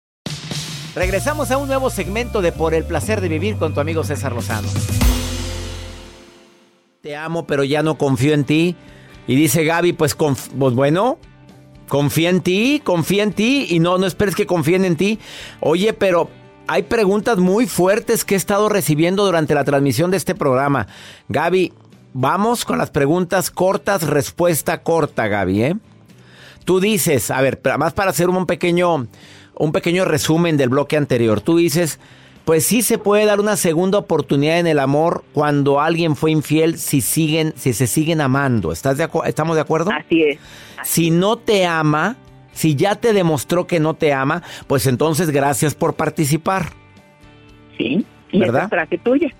Regresamos 0.95 1.51
a 1.51 1.57
un 1.57 1.67
nuevo 1.67 1.89
segmento 1.89 2.41
de 2.41 2.51
Por 2.51 2.73
el 2.73 2.83
placer 2.83 3.21
de 3.21 3.29
vivir 3.29 3.55
con 3.55 3.73
tu 3.73 3.79
amigo 3.79 4.03
César 4.03 4.33
Lozano. 4.33 4.67
Te 7.01 7.15
amo, 7.15 7.47
pero 7.47 7.63
ya 7.63 7.81
no 7.81 7.97
confío 7.97 8.33
en 8.33 8.43
ti. 8.43 8.75
Y 9.25 9.35
dice 9.35 9.63
Gaby, 9.63 9.93
pues, 9.93 10.15
pues 10.15 10.73
bueno, 10.73 11.17
confía 11.87 12.29
en 12.29 12.41
ti, 12.41 12.81
confía 12.83 13.23
en 13.23 13.31
ti 13.31 13.67
y 13.69 13.79
no, 13.79 13.97
no 13.97 14.05
esperes 14.05 14.35
que 14.35 14.45
confíen 14.45 14.83
en 14.83 14.97
ti. 14.97 15.19
Oye, 15.61 15.93
pero 15.93 16.29
hay 16.67 16.83
preguntas 16.83 17.37
muy 17.37 17.67
fuertes 17.67 18.25
que 18.25 18.33
he 18.33 18.37
estado 18.37 18.67
recibiendo 18.67 19.25
durante 19.25 19.55
la 19.55 19.63
transmisión 19.63 20.11
de 20.11 20.17
este 20.17 20.35
programa. 20.35 20.87
Gaby, 21.29 21.71
vamos 22.13 22.65
con 22.65 22.77
las 22.77 22.91
preguntas 22.91 23.49
cortas, 23.49 24.03
respuesta 24.03 24.83
corta, 24.83 25.27
Gaby, 25.27 25.63
¿eh? 25.63 25.75
Tú 26.65 26.79
dices, 26.79 27.31
a 27.31 27.41
ver, 27.41 27.59
más 27.79 27.93
para 27.93 28.11
hacer 28.11 28.29
un 28.29 28.45
pequeño, 28.45 29.07
un 29.61 29.71
pequeño 29.71 30.05
resumen 30.05 30.57
del 30.57 30.69
bloque 30.69 30.97
anterior. 30.97 31.39
Tú 31.39 31.57
dices, 31.57 31.99
pues 32.45 32.65
sí 32.65 32.81
se 32.81 32.97
puede 32.97 33.25
dar 33.25 33.39
una 33.39 33.55
segunda 33.55 33.99
oportunidad 33.99 34.57
en 34.57 34.65
el 34.65 34.79
amor 34.79 35.23
cuando 35.33 35.79
alguien 35.79 36.15
fue 36.15 36.31
infiel 36.31 36.79
si 36.79 37.01
siguen, 37.01 37.53
si 37.55 37.73
se 37.73 37.85
siguen 37.85 38.21
amando. 38.21 38.71
¿Estás 38.71 38.97
de 38.97 39.07
¿Estamos 39.25 39.55
de 39.55 39.61
acuerdo? 39.61 39.91
Así 39.91 40.23
es. 40.23 40.39
Si 40.83 41.11
no 41.11 41.37
te 41.37 41.67
ama, 41.67 42.15
si 42.53 42.75
ya 42.75 42.95
te 42.95 43.13
demostró 43.13 43.67
que 43.67 43.79
no 43.79 43.93
te 43.93 44.13
ama, 44.13 44.41
pues 44.65 44.87
entonces 44.87 45.29
gracias 45.29 45.75
por 45.75 45.93
participar. 45.93 46.73
Sí. 47.77 48.03
Y 48.31 48.39
¿Verdad? 48.39 48.61
esa 48.61 48.69
frase 48.69 48.97
tuya. 48.97 49.31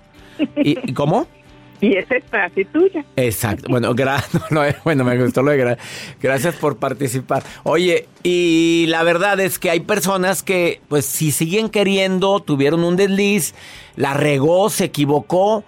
¿Y, 0.56 0.78
y 0.88 0.94
cómo? 0.94 1.26
Y 1.82 1.96
esa 1.96 2.14
es 2.14 2.24
frase 2.30 2.64
tuya. 2.66 3.04
Exacto. 3.16 3.66
Bueno, 3.68 3.92
gra- 3.94 4.24
no, 4.50 4.64
no, 4.64 4.74
bueno, 4.84 5.02
me 5.04 5.20
gustó 5.22 5.42
lo 5.42 5.50
de 5.50 5.58
gra- 5.62 5.78
gracias 6.22 6.54
por 6.54 6.76
participar. 6.76 7.42
Oye, 7.64 8.08
y 8.22 8.86
la 8.88 9.02
verdad 9.02 9.38
es 9.40 9.58
que 9.58 9.68
hay 9.68 9.80
personas 9.80 10.42
que, 10.44 10.80
pues, 10.88 11.04
si 11.04 11.32
siguen 11.32 11.68
queriendo, 11.68 12.38
tuvieron 12.40 12.84
un 12.84 12.94
desliz, 12.96 13.54
la 13.96 14.14
regó, 14.14 14.70
se 14.70 14.84
equivocó, 14.84 15.64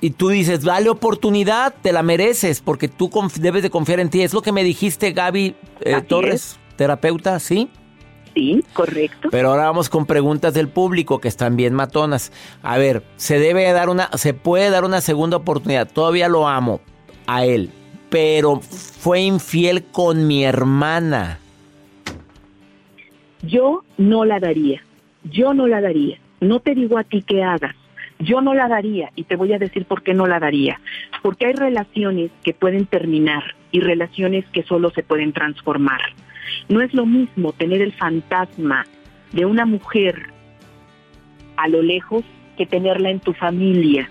y 0.00 0.10
tú 0.10 0.28
dices, 0.28 0.62
dale 0.62 0.90
oportunidad, 0.90 1.72
te 1.82 1.92
la 1.92 2.02
mereces, 2.02 2.60
porque 2.60 2.88
tú 2.88 3.08
debes 3.36 3.62
de 3.62 3.70
confiar 3.70 4.00
en 4.00 4.10
ti. 4.10 4.22
Es 4.22 4.34
lo 4.34 4.42
que 4.42 4.52
me 4.52 4.62
dijiste, 4.64 5.12
Gaby 5.12 5.54
eh, 5.80 6.00
Torres, 6.06 6.58
terapeuta, 6.76 7.38
¿sí? 7.40 7.70
Sí, 8.34 8.64
correcto. 8.72 9.28
Pero 9.30 9.50
ahora 9.50 9.64
vamos 9.64 9.88
con 9.88 10.06
preguntas 10.06 10.54
del 10.54 10.68
público 10.68 11.20
que 11.20 11.28
están 11.28 11.56
bien 11.56 11.74
matonas. 11.74 12.32
A 12.62 12.78
ver, 12.78 13.02
se 13.16 13.38
debe 13.38 13.70
dar 13.72 13.88
una, 13.88 14.10
se 14.14 14.34
puede 14.34 14.70
dar 14.70 14.84
una 14.84 15.00
segunda 15.00 15.36
oportunidad. 15.36 15.88
Todavía 15.90 16.28
lo 16.28 16.48
amo 16.48 16.80
a 17.26 17.44
él, 17.44 17.70
pero 18.10 18.60
fue 18.60 19.20
infiel 19.20 19.84
con 19.84 20.26
mi 20.26 20.44
hermana. 20.44 21.38
Yo 23.42 23.84
no 23.96 24.24
la 24.24 24.40
daría. 24.40 24.82
Yo 25.24 25.54
no 25.54 25.66
la 25.66 25.80
daría. 25.80 26.18
No 26.40 26.60
te 26.60 26.74
digo 26.74 26.98
a 26.98 27.04
ti 27.04 27.22
que 27.22 27.42
hagas. 27.42 27.74
Yo 28.20 28.40
no 28.40 28.52
la 28.54 28.66
daría 28.66 29.10
y 29.14 29.24
te 29.24 29.36
voy 29.36 29.52
a 29.52 29.58
decir 29.58 29.84
por 29.84 30.02
qué 30.02 30.12
no 30.12 30.26
la 30.26 30.40
daría. 30.40 30.80
Porque 31.22 31.46
hay 31.46 31.52
relaciones 31.52 32.30
que 32.42 32.52
pueden 32.52 32.86
terminar 32.86 33.54
y 33.70 33.80
relaciones 33.80 34.44
que 34.52 34.64
solo 34.64 34.90
se 34.90 35.02
pueden 35.02 35.32
transformar. 35.32 36.00
No 36.68 36.80
es 36.80 36.92
lo 36.94 37.06
mismo 37.06 37.52
tener 37.52 37.82
el 37.82 37.92
fantasma 37.92 38.86
de 39.32 39.44
una 39.44 39.66
mujer 39.66 40.32
a 41.56 41.68
lo 41.68 41.82
lejos 41.82 42.24
que 42.56 42.66
tenerla 42.66 43.10
en 43.10 43.20
tu 43.20 43.32
familia. 43.32 44.08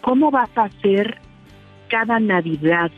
¿Cómo 0.00 0.30
vas 0.30 0.50
a 0.56 0.64
hacer 0.64 1.18
cada 1.88 2.18
Navidad 2.20 2.90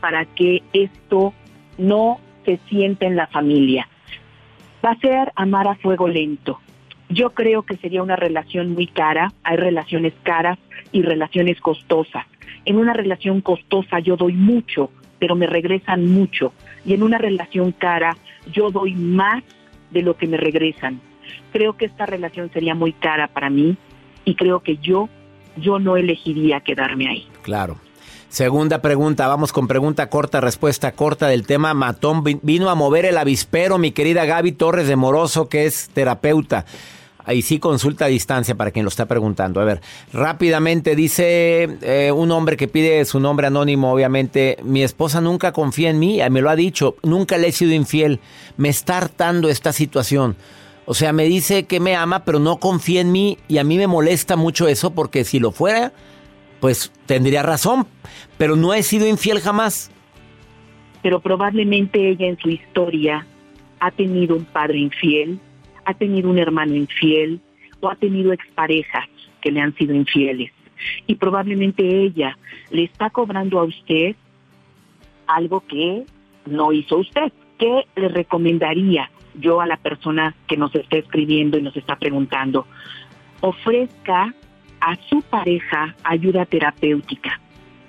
para 0.00 0.24
que 0.24 0.62
esto 0.72 1.32
no 1.78 2.20
se 2.44 2.58
sienta 2.68 3.06
en 3.06 3.16
la 3.16 3.26
familia? 3.28 3.88
Va 4.84 4.90
a 4.90 5.00
ser 5.00 5.32
amar 5.36 5.68
a 5.68 5.76
fuego 5.76 6.08
lento. 6.08 6.60
Yo 7.08 7.30
creo 7.30 7.62
que 7.62 7.76
sería 7.76 8.02
una 8.02 8.16
relación 8.16 8.72
muy 8.72 8.86
cara. 8.86 9.32
Hay 9.44 9.56
relaciones 9.56 10.12
caras 10.22 10.58
y 10.92 11.02
relaciones 11.02 11.60
costosas. 11.60 12.26
En 12.64 12.76
una 12.76 12.92
relación 12.92 13.40
costosa 13.40 14.00
yo 14.00 14.16
doy 14.16 14.32
mucho, 14.32 14.90
pero 15.18 15.36
me 15.36 15.46
regresan 15.46 16.06
mucho. 16.06 16.52
Y 16.84 16.94
en 16.94 17.02
una 17.02 17.18
relación 17.18 17.72
cara 17.72 18.16
yo 18.52 18.70
doy 18.70 18.94
más 18.94 19.42
de 19.90 20.02
lo 20.02 20.16
que 20.16 20.26
me 20.26 20.36
regresan. 20.36 21.00
Creo 21.52 21.76
que 21.76 21.84
esta 21.86 22.04
relación 22.06 22.50
sería 22.52 22.74
muy 22.74 22.92
cara 22.92 23.28
para 23.28 23.48
mí 23.50 23.76
y 24.24 24.34
creo 24.34 24.60
que 24.60 24.76
yo, 24.78 25.08
yo 25.56 25.78
no 25.78 25.96
elegiría 25.96 26.60
quedarme 26.60 27.08
ahí. 27.08 27.28
Claro. 27.42 27.78
Segunda 28.28 28.82
pregunta, 28.82 29.28
vamos 29.28 29.52
con 29.52 29.68
pregunta 29.68 30.08
corta, 30.10 30.40
respuesta 30.40 30.90
corta 30.92 31.28
del 31.28 31.46
tema. 31.46 31.72
Matón 31.72 32.24
vi- 32.24 32.40
vino 32.42 32.68
a 32.68 32.74
mover 32.74 33.04
el 33.04 33.16
avispero, 33.16 33.78
mi 33.78 33.92
querida 33.92 34.24
Gaby 34.24 34.52
Torres 34.52 34.88
de 34.88 34.96
Moroso, 34.96 35.48
que 35.48 35.66
es 35.66 35.88
terapeuta. 35.94 36.64
Ahí 37.24 37.42
sí 37.42 37.58
consulta 37.58 38.04
a 38.04 38.08
distancia 38.08 38.54
para 38.54 38.70
quien 38.70 38.84
lo 38.84 38.88
está 38.88 39.06
preguntando. 39.06 39.60
A 39.60 39.64
ver, 39.64 39.80
rápidamente 40.12 40.94
dice 40.94 41.78
eh, 41.82 42.12
un 42.12 42.30
hombre 42.30 42.56
que 42.56 42.68
pide 42.68 43.04
su 43.04 43.20
nombre 43.20 43.46
anónimo, 43.46 43.92
obviamente, 43.92 44.58
mi 44.62 44.82
esposa 44.82 45.20
nunca 45.20 45.52
confía 45.52 45.90
en 45.90 45.98
mí, 45.98 46.20
eh, 46.20 46.28
me 46.30 46.42
lo 46.42 46.50
ha 46.50 46.56
dicho, 46.56 46.96
nunca 47.02 47.38
le 47.38 47.48
he 47.48 47.52
sido 47.52 47.72
infiel, 47.72 48.20
me 48.56 48.68
está 48.68 48.98
hartando 48.98 49.48
esta 49.48 49.72
situación. 49.72 50.36
O 50.86 50.92
sea, 50.92 51.14
me 51.14 51.24
dice 51.24 51.64
que 51.64 51.80
me 51.80 51.96
ama, 51.96 52.24
pero 52.24 52.38
no 52.38 52.58
confía 52.58 53.00
en 53.00 53.10
mí 53.10 53.38
y 53.48 53.56
a 53.58 53.64
mí 53.64 53.78
me 53.78 53.86
molesta 53.86 54.36
mucho 54.36 54.68
eso 54.68 54.90
porque 54.90 55.24
si 55.24 55.38
lo 55.38 55.50
fuera, 55.50 55.92
pues 56.60 56.92
tendría 57.06 57.42
razón, 57.42 57.86
pero 58.36 58.54
no 58.54 58.74
he 58.74 58.82
sido 58.82 59.06
infiel 59.06 59.40
jamás. 59.40 59.90
pero 61.02 61.20
probablemente 61.20 62.10
ella 62.10 62.26
en 62.26 62.38
su 62.38 62.48
historia 62.48 63.26
ha 63.78 63.90
tenido 63.90 64.36
un 64.36 64.46
padre 64.46 64.78
infiel, 64.78 65.38
ha 65.84 65.94
tenido 65.94 66.30
un 66.30 66.38
hermano 66.38 66.74
infiel 66.74 67.40
o 67.80 67.88
ha 67.88 67.96
tenido 67.96 68.32
exparejas 68.32 69.08
que 69.40 69.50
le 69.50 69.60
han 69.60 69.74
sido 69.74 69.94
infieles. 69.94 70.50
Y 71.06 71.14
probablemente 71.16 71.82
ella 72.04 72.36
le 72.70 72.84
está 72.84 73.10
cobrando 73.10 73.58
a 73.58 73.64
usted 73.64 74.16
algo 75.26 75.60
que 75.60 76.04
no 76.46 76.72
hizo 76.72 76.98
usted. 76.98 77.32
¿Qué 77.58 77.86
le 77.96 78.08
recomendaría 78.08 79.10
yo 79.34 79.60
a 79.60 79.66
la 79.66 79.76
persona 79.76 80.34
que 80.46 80.56
nos 80.56 80.74
está 80.74 80.96
escribiendo 80.96 81.58
y 81.58 81.62
nos 81.62 81.76
está 81.76 81.96
preguntando? 81.96 82.66
Ofrezca 83.40 84.34
a 84.80 84.96
su 85.08 85.22
pareja 85.22 85.94
ayuda 86.04 86.44
terapéutica. 86.44 87.40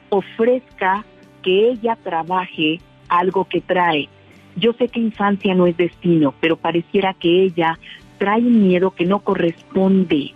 Ofrezca 0.09 1.03
que 1.41 1.71
ella 1.71 1.95
trabaje 1.95 2.79
algo 3.09 3.45
que 3.45 3.61
trae. 3.61 4.09
Yo 4.55 4.73
sé 4.73 4.87
que 4.87 4.99
infancia 4.99 5.53
no 5.53 5.67
es 5.67 5.75
destino, 5.75 6.33
pero 6.39 6.55
pareciera 6.57 7.13
que 7.13 7.43
ella 7.43 7.77
trae 8.17 8.39
un 8.39 8.67
miedo 8.67 8.91
que 8.91 9.05
no 9.05 9.19
corresponde 9.19 10.33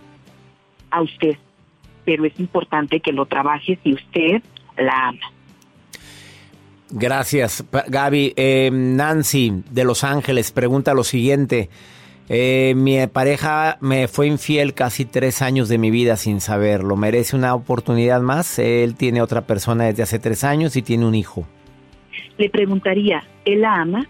a 0.90 1.02
usted. 1.02 1.36
Pero 2.04 2.24
es 2.24 2.38
importante 2.38 3.00
que 3.00 3.12
lo 3.12 3.26
trabaje 3.26 3.78
si 3.82 3.94
usted 3.94 4.42
la 4.76 5.08
ama. 5.08 5.32
Gracias, 6.90 7.64
Gaby. 7.88 8.34
Eh, 8.36 8.70
Nancy 8.72 9.62
de 9.70 9.84
Los 9.84 10.02
Ángeles 10.02 10.50
pregunta 10.50 10.92
lo 10.92 11.04
siguiente. 11.04 11.70
Eh, 12.28 12.74
mi 12.76 13.04
pareja 13.06 13.76
me 13.80 14.06
fue 14.06 14.26
infiel 14.26 14.74
casi 14.74 15.04
tres 15.04 15.42
años 15.42 15.68
de 15.68 15.78
mi 15.78 15.90
vida 15.90 16.16
sin 16.16 16.40
saberlo. 16.40 16.96
¿Merece 16.96 17.36
una 17.36 17.54
oportunidad 17.54 18.20
más? 18.20 18.58
Él 18.58 18.94
tiene 18.96 19.22
otra 19.22 19.42
persona 19.42 19.84
desde 19.84 20.02
hace 20.02 20.18
tres 20.18 20.44
años 20.44 20.76
y 20.76 20.82
tiene 20.82 21.06
un 21.06 21.14
hijo. 21.14 21.46
Le 22.38 22.50
preguntaría, 22.50 23.22
¿él 23.44 23.64
ama? 23.64 24.06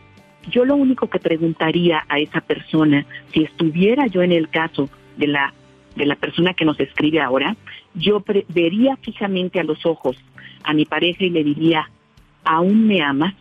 yo 0.48 0.64
lo 0.64 0.76
único 0.76 1.08
que 1.08 1.18
preguntaría 1.18 2.04
a 2.08 2.18
esa 2.18 2.40
persona, 2.40 3.04
si 3.32 3.44
estuviera 3.44 4.06
yo 4.06 4.22
en 4.22 4.32
el 4.32 4.48
caso 4.48 4.88
de 5.16 5.26
la 5.26 5.54
de 5.96 6.06
la 6.06 6.14
persona 6.14 6.54
que 6.54 6.64
nos 6.64 6.78
escribe 6.78 7.20
ahora, 7.20 7.56
yo 7.94 8.22
vería 8.48 8.96
fijamente 8.98 9.58
a 9.58 9.64
los 9.64 9.84
ojos 9.84 10.16
a 10.62 10.72
mi 10.72 10.84
pareja 10.84 11.24
y 11.24 11.30
le 11.30 11.42
diría, 11.42 11.90
¿aún 12.44 12.86
me 12.86 13.02
amas? 13.02 13.34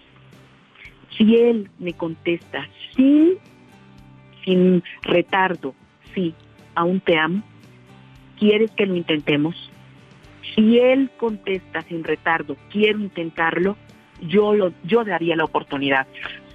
Si 1.15 1.35
él 1.35 1.69
me 1.77 1.93
contesta, 1.93 2.67
sí, 2.95 3.37
sin 4.43 4.83
retardo, 5.03 5.75
sí, 6.15 6.33
aún 6.73 6.99
te 7.01 7.19
amo, 7.19 7.43
¿quieres 8.39 8.71
que 8.71 8.87
lo 8.87 8.95
intentemos? 8.95 9.55
Si 10.55 10.79
él 10.79 11.11
contesta 11.17 11.83
sin 11.83 12.03
retardo, 12.03 12.57
quiero 12.71 12.99
intentarlo, 12.99 13.77
yo, 14.21 14.53
lo, 14.53 14.73
yo 14.83 15.03
daría 15.03 15.35
la 15.35 15.45
oportunidad. 15.45 16.07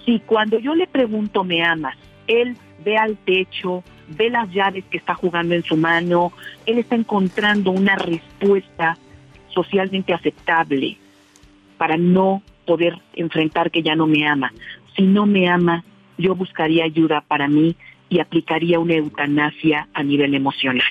Si 0.05 0.21
cuando 0.21 0.59
yo 0.59 0.75
le 0.75 0.87
pregunto, 0.87 1.45
¿me 1.45 1.63
amas? 1.65 1.97
Él 2.27 2.57
ve 2.85 2.97
al 2.97 3.17
techo, 3.17 3.83
ve 4.09 4.31
las 4.31 4.51
llaves 4.51 4.85
que 4.91 4.99
está 4.99 5.15
jugando 5.15 5.55
en 5.55 5.63
su 5.63 5.77
mano, 5.77 6.33
él 6.67 6.79
está 6.79 6.95
encontrando 6.95 7.71
una 7.71 7.97
respuesta 7.97 8.99
socialmente 9.49 10.13
aceptable 10.13 10.99
para 11.79 11.97
no 11.97 12.43
poder 12.67 12.99
enfrentar 13.15 13.71
que 13.71 13.83
ya 13.83 13.95
no 13.95 14.07
me 14.07 14.27
ama. 14.27 14.53
Si 14.97 15.03
no 15.03 15.27
me 15.27 15.49
ama, 15.49 15.85
yo 16.19 16.35
buscaría 16.35 16.85
ayuda 16.85 17.23
para 17.27 17.49
mí 17.49 17.77
y 18.09 18.21
aplicaría 18.21 18.79
una 18.79 18.95
eutanasia 18.95 19.89
a 19.95 20.03
nivel 20.03 20.35
emocional. 20.35 20.87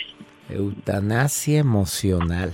Eutanasia 0.50 1.60
emocional. 1.60 2.54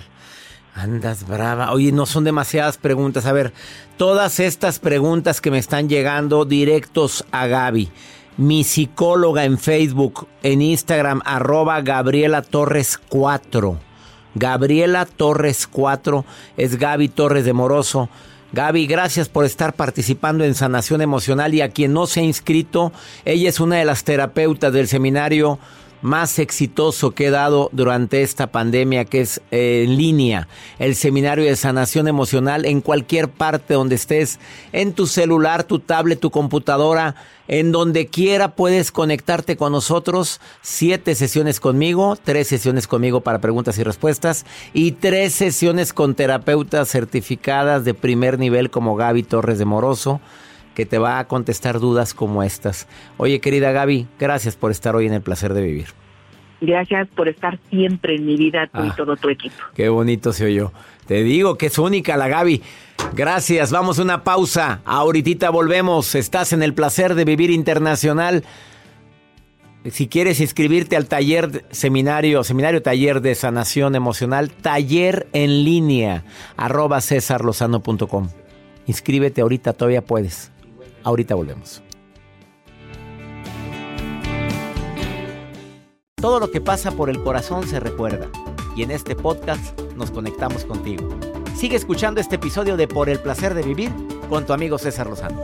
Andas 0.79 1.27
brava. 1.27 1.73
Oye, 1.73 1.91
no 1.91 2.05
son 2.05 2.23
demasiadas 2.23 2.77
preguntas. 2.77 3.25
A 3.25 3.33
ver, 3.33 3.51
todas 3.97 4.39
estas 4.39 4.79
preguntas 4.79 5.41
que 5.41 5.51
me 5.51 5.57
están 5.57 5.89
llegando 5.89 6.45
directos 6.45 7.25
a 7.31 7.47
Gaby. 7.47 7.89
Mi 8.37 8.63
psicóloga 8.63 9.43
en 9.43 9.57
Facebook, 9.57 10.29
en 10.41 10.61
Instagram, 10.61 11.21
arroba 11.25 11.81
Gabriela 11.81 12.41
Torres 12.41 12.97
4. 13.09 13.77
Gabriela 14.35 15.05
Torres 15.05 15.67
4 15.67 16.23
es 16.55 16.77
Gaby 16.77 17.09
Torres 17.09 17.43
de 17.43 17.51
Moroso. 17.51 18.09
Gaby, 18.53 18.87
gracias 18.87 19.27
por 19.27 19.43
estar 19.43 19.73
participando 19.73 20.45
en 20.45 20.55
Sanación 20.55 21.01
Emocional 21.01 21.53
y 21.53 21.61
a 21.61 21.69
quien 21.69 21.91
no 21.91 22.07
se 22.07 22.21
ha 22.21 22.23
inscrito, 22.23 22.93
ella 23.25 23.49
es 23.49 23.59
una 23.59 23.75
de 23.75 23.85
las 23.85 24.05
terapeutas 24.05 24.71
del 24.71 24.87
seminario 24.87 25.59
más 26.01 26.39
exitoso 26.39 27.11
que 27.11 27.27
he 27.27 27.29
dado 27.29 27.69
durante 27.71 28.21
esta 28.21 28.47
pandemia, 28.47 29.05
que 29.05 29.21
es 29.21 29.41
eh, 29.51 29.83
en 29.85 29.97
línea, 29.97 30.47
el 30.79 30.95
seminario 30.95 31.45
de 31.45 31.55
sanación 31.55 32.07
emocional 32.07 32.65
en 32.65 32.81
cualquier 32.81 33.29
parte 33.29 33.73
donde 33.73 33.95
estés, 33.95 34.39
en 34.71 34.93
tu 34.93 35.07
celular, 35.07 35.63
tu 35.63 35.79
tablet, 35.79 36.19
tu 36.19 36.31
computadora, 36.31 37.15
en 37.47 37.71
donde 37.71 38.07
quiera 38.07 38.55
puedes 38.55 38.91
conectarte 38.91 39.57
con 39.57 39.71
nosotros. 39.71 40.39
Siete 40.61 41.15
sesiones 41.15 41.59
conmigo, 41.59 42.17
tres 42.23 42.47
sesiones 42.47 42.87
conmigo 42.87 43.21
para 43.21 43.39
preguntas 43.39 43.77
y 43.77 43.83
respuestas 43.83 44.45
y 44.73 44.93
tres 44.93 45.33
sesiones 45.33 45.93
con 45.93 46.15
terapeutas 46.15 46.89
certificadas 46.89 47.85
de 47.85 47.93
primer 47.93 48.39
nivel 48.39 48.69
como 48.69 48.95
Gaby 48.95 49.23
Torres 49.23 49.57
de 49.57 49.65
Moroso 49.65 50.21
que 50.79 50.85
te 50.85 50.97
va 50.97 51.19
a 51.19 51.27
contestar 51.27 51.81
dudas 51.81 52.13
como 52.13 52.41
estas. 52.41 52.87
Oye, 53.17 53.41
querida 53.41 53.73
Gaby, 53.73 54.07
gracias 54.17 54.55
por 54.55 54.71
estar 54.71 54.95
hoy 54.95 55.07
en 55.07 55.13
el 55.13 55.21
placer 55.21 55.53
de 55.53 55.61
vivir. 55.61 55.87
Gracias 56.61 57.09
por 57.09 57.27
estar 57.27 57.59
siempre 57.69 58.15
en 58.15 58.25
mi 58.25 58.37
vida 58.37 58.67
con 58.67 58.85
y 58.85 58.89
ah, 58.89 58.93
todo 58.95 59.17
tu 59.17 59.27
equipo. 59.27 59.57
Qué 59.75 59.89
bonito 59.89 60.31
se 60.31 60.45
oyó. 60.45 60.71
Te 61.05 61.21
digo 61.23 61.57
que 61.57 61.65
es 61.65 61.77
única 61.77 62.15
la 62.15 62.29
Gaby. 62.29 62.61
Gracias, 63.13 63.73
vamos 63.73 63.99
a 63.99 64.03
una 64.03 64.23
pausa. 64.23 64.79
Ahorita 64.85 65.49
volvemos. 65.49 66.15
Estás 66.15 66.53
en 66.53 66.63
el 66.63 66.73
placer 66.73 67.13
de 67.13 67.25
vivir 67.25 67.49
internacional. 67.49 68.45
Si 69.83 70.07
quieres 70.07 70.39
inscribirte 70.39 70.95
al 70.95 71.09
taller 71.09 71.65
seminario, 71.71 72.45
seminario 72.45 72.81
taller 72.81 73.19
de 73.19 73.35
sanación 73.35 73.95
emocional, 73.95 74.49
taller 74.49 75.27
en 75.33 75.65
línea, 75.65 76.23
arroba 76.55 77.01
cesarlozano.com. 77.01 78.29
Inscríbete 78.87 79.41
ahorita, 79.41 79.73
todavía 79.73 80.05
puedes. 80.05 80.53
Ahorita 81.03 81.35
volvemos. 81.35 81.81
Todo 86.15 86.39
lo 86.39 86.51
que 86.51 86.59
pasa 86.59 86.91
por 86.91 87.09
el 87.09 87.23
corazón 87.23 87.65
se 87.65 87.79
recuerda 87.79 88.27
y 88.75 88.83
en 88.83 88.91
este 88.91 89.15
podcast 89.15 89.79
nos 89.95 90.11
conectamos 90.11 90.65
contigo. 90.65 91.07
Sigue 91.55 91.77
escuchando 91.77 92.19
este 92.19 92.35
episodio 92.35 92.75
de 92.75 92.87
Por 92.87 93.09
el 93.09 93.19
placer 93.19 93.53
de 93.53 93.63
vivir 93.63 93.91
con 94.29 94.45
tu 94.45 94.53
amigo 94.53 94.77
César 94.77 95.07
Lozano. 95.07 95.41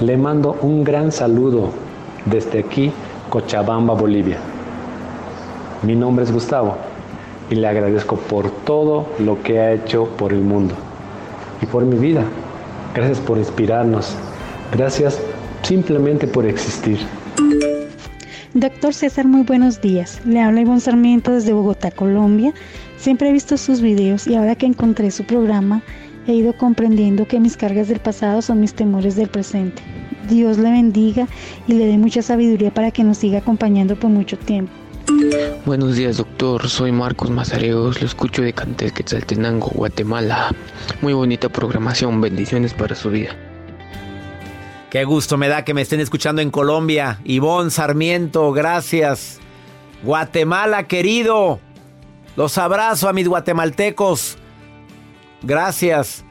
Le 0.00 0.16
mando 0.16 0.58
un 0.62 0.84
gran 0.84 1.10
saludo 1.10 1.70
desde 2.26 2.60
aquí, 2.60 2.92
Cochabamba, 3.30 3.94
Bolivia. 3.94 4.38
Mi 5.82 5.96
nombre 5.96 6.24
es 6.24 6.32
Gustavo 6.32 6.76
y 7.50 7.56
le 7.56 7.66
agradezco 7.66 8.16
por 8.16 8.50
todo 8.50 9.06
lo 9.18 9.42
que 9.42 9.58
ha 9.58 9.72
hecho 9.72 10.08
por 10.16 10.32
el 10.32 10.40
mundo 10.40 10.74
y 11.62 11.66
por 11.66 11.84
mi 11.84 11.96
vida. 11.96 12.24
Gracias 12.94 13.18
por 13.20 13.38
inspirarnos. 13.38 14.14
Gracias 14.72 15.20
simplemente 15.62 16.26
por 16.26 16.46
existir. 16.46 16.98
Doctor 18.54 18.94
César, 18.94 19.26
muy 19.26 19.42
buenos 19.42 19.80
días. 19.80 20.20
Le 20.24 20.40
habla 20.40 20.60
Ivonne 20.60 20.80
Sarmiento 20.80 21.32
desde 21.32 21.52
Bogotá, 21.52 21.90
Colombia. 21.90 22.54
Siempre 22.96 23.28
he 23.28 23.32
visto 23.32 23.56
sus 23.56 23.80
videos 23.80 24.28
y 24.28 24.36
ahora 24.36 24.54
que 24.54 24.66
encontré 24.66 25.10
su 25.10 25.24
programa, 25.24 25.82
he 26.28 26.34
ido 26.34 26.56
comprendiendo 26.56 27.26
que 27.26 27.40
mis 27.40 27.56
cargas 27.56 27.88
del 27.88 27.98
pasado 27.98 28.42
son 28.42 28.60
mis 28.60 28.74
temores 28.74 29.16
del 29.16 29.28
presente. 29.28 29.82
Dios 30.28 30.58
le 30.58 30.70
bendiga 30.70 31.26
y 31.66 31.74
le 31.74 31.86
dé 31.86 31.98
mucha 31.98 32.22
sabiduría 32.22 32.72
para 32.72 32.92
que 32.92 33.04
nos 33.04 33.18
siga 33.18 33.38
acompañando 33.38 33.96
por 33.96 34.10
mucho 34.10 34.38
tiempo. 34.38 34.72
Buenos 35.66 35.96
días, 35.96 36.18
doctor. 36.18 36.68
Soy 36.68 36.92
Marcos 36.92 37.30
Mazareos. 37.30 38.00
Lo 38.00 38.06
escucho 38.06 38.42
de 38.42 38.52
Cantel 38.52 38.92
Quetzaltenango, 38.92 39.68
Guatemala. 39.68 40.54
Muy 41.00 41.12
bonita 41.12 41.48
programación. 41.48 42.20
Bendiciones 42.20 42.74
para 42.74 42.94
su 42.94 43.10
vida. 43.10 43.36
Qué 44.90 45.04
gusto 45.04 45.36
me 45.36 45.48
da 45.48 45.64
que 45.64 45.74
me 45.74 45.82
estén 45.82 46.00
escuchando 46.00 46.42
en 46.42 46.50
Colombia. 46.50 47.20
Ivonne 47.24 47.70
Sarmiento, 47.70 48.52
gracias. 48.52 49.40
Guatemala, 50.02 50.86
querido. 50.86 51.58
Los 52.36 52.58
abrazo 52.58 53.08
a 53.08 53.12
mis 53.12 53.26
guatemaltecos. 53.26 54.36
Gracias. 55.42 56.24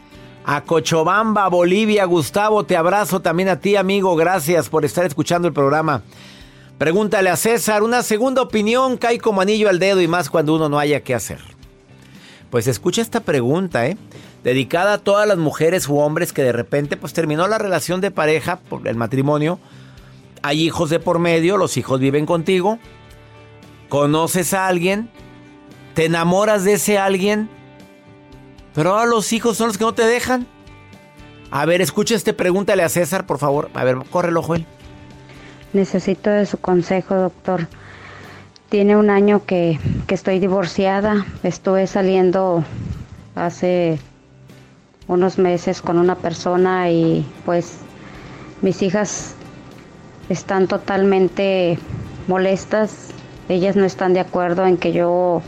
A 0.46 0.62
Cochabamba, 0.62 1.48
Bolivia, 1.48 2.06
Gustavo, 2.06 2.66
te 2.66 2.76
abrazo 2.76 3.22
también 3.22 3.50
a 3.50 3.60
ti, 3.60 3.76
amigo. 3.76 4.16
Gracias 4.16 4.70
por 4.70 4.86
estar 4.86 5.06
escuchando 5.06 5.48
el 5.48 5.54
programa. 5.54 6.04
Pregúntale 6.78 7.30
a 7.30 7.38
César, 7.38 7.84
una 7.84 8.04
segunda 8.04 8.42
opinión 8.42 8.98
cae 8.98 9.20
como 9.20 9.42
anillo 9.42 9.70
al 9.70 9.80
dedo 9.80 10.02
y 10.02 10.08
más 10.08 10.30
cuando 10.30 10.56
uno 10.56 10.70
no 10.70 10.80
haya 10.80 11.02
qué 11.02 11.14
hacer. 11.14 11.40
Pues 12.50 12.68
escucha 12.68 13.02
esta 13.02 13.22
pregunta, 13.22 13.88
¿eh? 13.88 13.98
Dedicada 14.44 14.94
a 14.94 14.98
todas 14.98 15.28
las 15.28 15.38
mujeres 15.38 15.88
u 15.88 15.98
hombres 15.98 16.34
que 16.34 16.44
de 16.44 16.52
repente 16.52 16.98
pues 16.98 17.14
terminó 17.14 17.48
la 17.48 17.58
relación 17.58 18.02
de 18.02 18.12
pareja 18.12 18.58
por 18.58 18.88
el 18.88 18.96
matrimonio. 18.96 19.60
Hay 20.42 20.62
hijos 20.62 20.90
de 20.90 21.00
por 21.00 21.20
medio, 21.20 21.58
los 21.58 21.78
hijos 21.78 22.00
viven 22.00 22.26
contigo. 22.26 22.80
Conoces 23.88 24.54
a 24.54 24.68
alguien, 24.68 25.10
te 25.94 26.06
enamoras 26.06 26.64
de 26.64 26.74
ese 26.74 26.98
alguien, 26.98 27.50
pero 28.74 28.92
ahora 28.92 29.06
los 29.06 29.32
hijos 29.32 29.56
son 29.58 29.68
los 29.68 29.78
que 29.78 29.86
no 29.86 29.94
te 29.94 30.06
dejan. 30.06 30.48
A 31.52 31.66
ver, 31.66 31.82
escucha 31.82 32.16
este, 32.16 32.34
pregúntale 32.34 32.84
a 32.84 32.90
César, 32.90 33.26
por 33.26 33.38
favor. 33.38 33.70
A 33.74 33.84
ver, 33.84 33.98
corre 34.10 34.30
el 34.30 34.38
ojo 34.38 34.56
él. 34.56 34.66
Necesito 35.74 36.30
de 36.30 36.46
su 36.46 36.60
consejo, 36.60 37.16
doctor. 37.16 37.68
Tiene 38.70 38.96
un 38.96 39.10
año 39.10 39.46
que, 39.46 39.80
que 40.08 40.16
estoy 40.16 40.40
divorciada. 40.40 41.26
Estuve 41.44 41.88
saliendo 41.88 42.64
hace 43.36 44.00
unos 45.08 45.38
meses 45.38 45.82
con 45.82 45.98
una 45.98 46.16
persona 46.16 46.90
y 46.90 47.26
pues 47.46 47.78
mis 48.62 48.82
hijas 48.82 49.36
están 50.30 50.68
totalmente 50.68 51.78
molestas. 52.28 53.10
Ellas 53.50 53.76
no 53.76 53.86
están 53.86 54.14
de 54.14 54.20
acuerdo 54.20 54.66
en 54.66 54.78
que 54.78 54.94
yo 54.94 55.42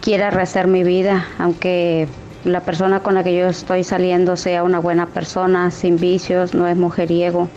quiera 0.00 0.30
rehacer 0.30 0.68
mi 0.68 0.84
vida, 0.84 1.26
aunque 1.38 2.06
la 2.44 2.60
persona 2.60 3.00
con 3.00 3.14
la 3.14 3.24
que 3.24 3.36
yo 3.36 3.48
estoy 3.48 3.82
saliendo 3.82 4.36
sea 4.36 4.62
una 4.62 4.78
buena 4.78 5.06
persona, 5.06 5.70
sin 5.70 5.98
vicios, 5.98 6.54
no 6.54 6.68
es 6.68 6.76
mujeriego. 6.76 7.48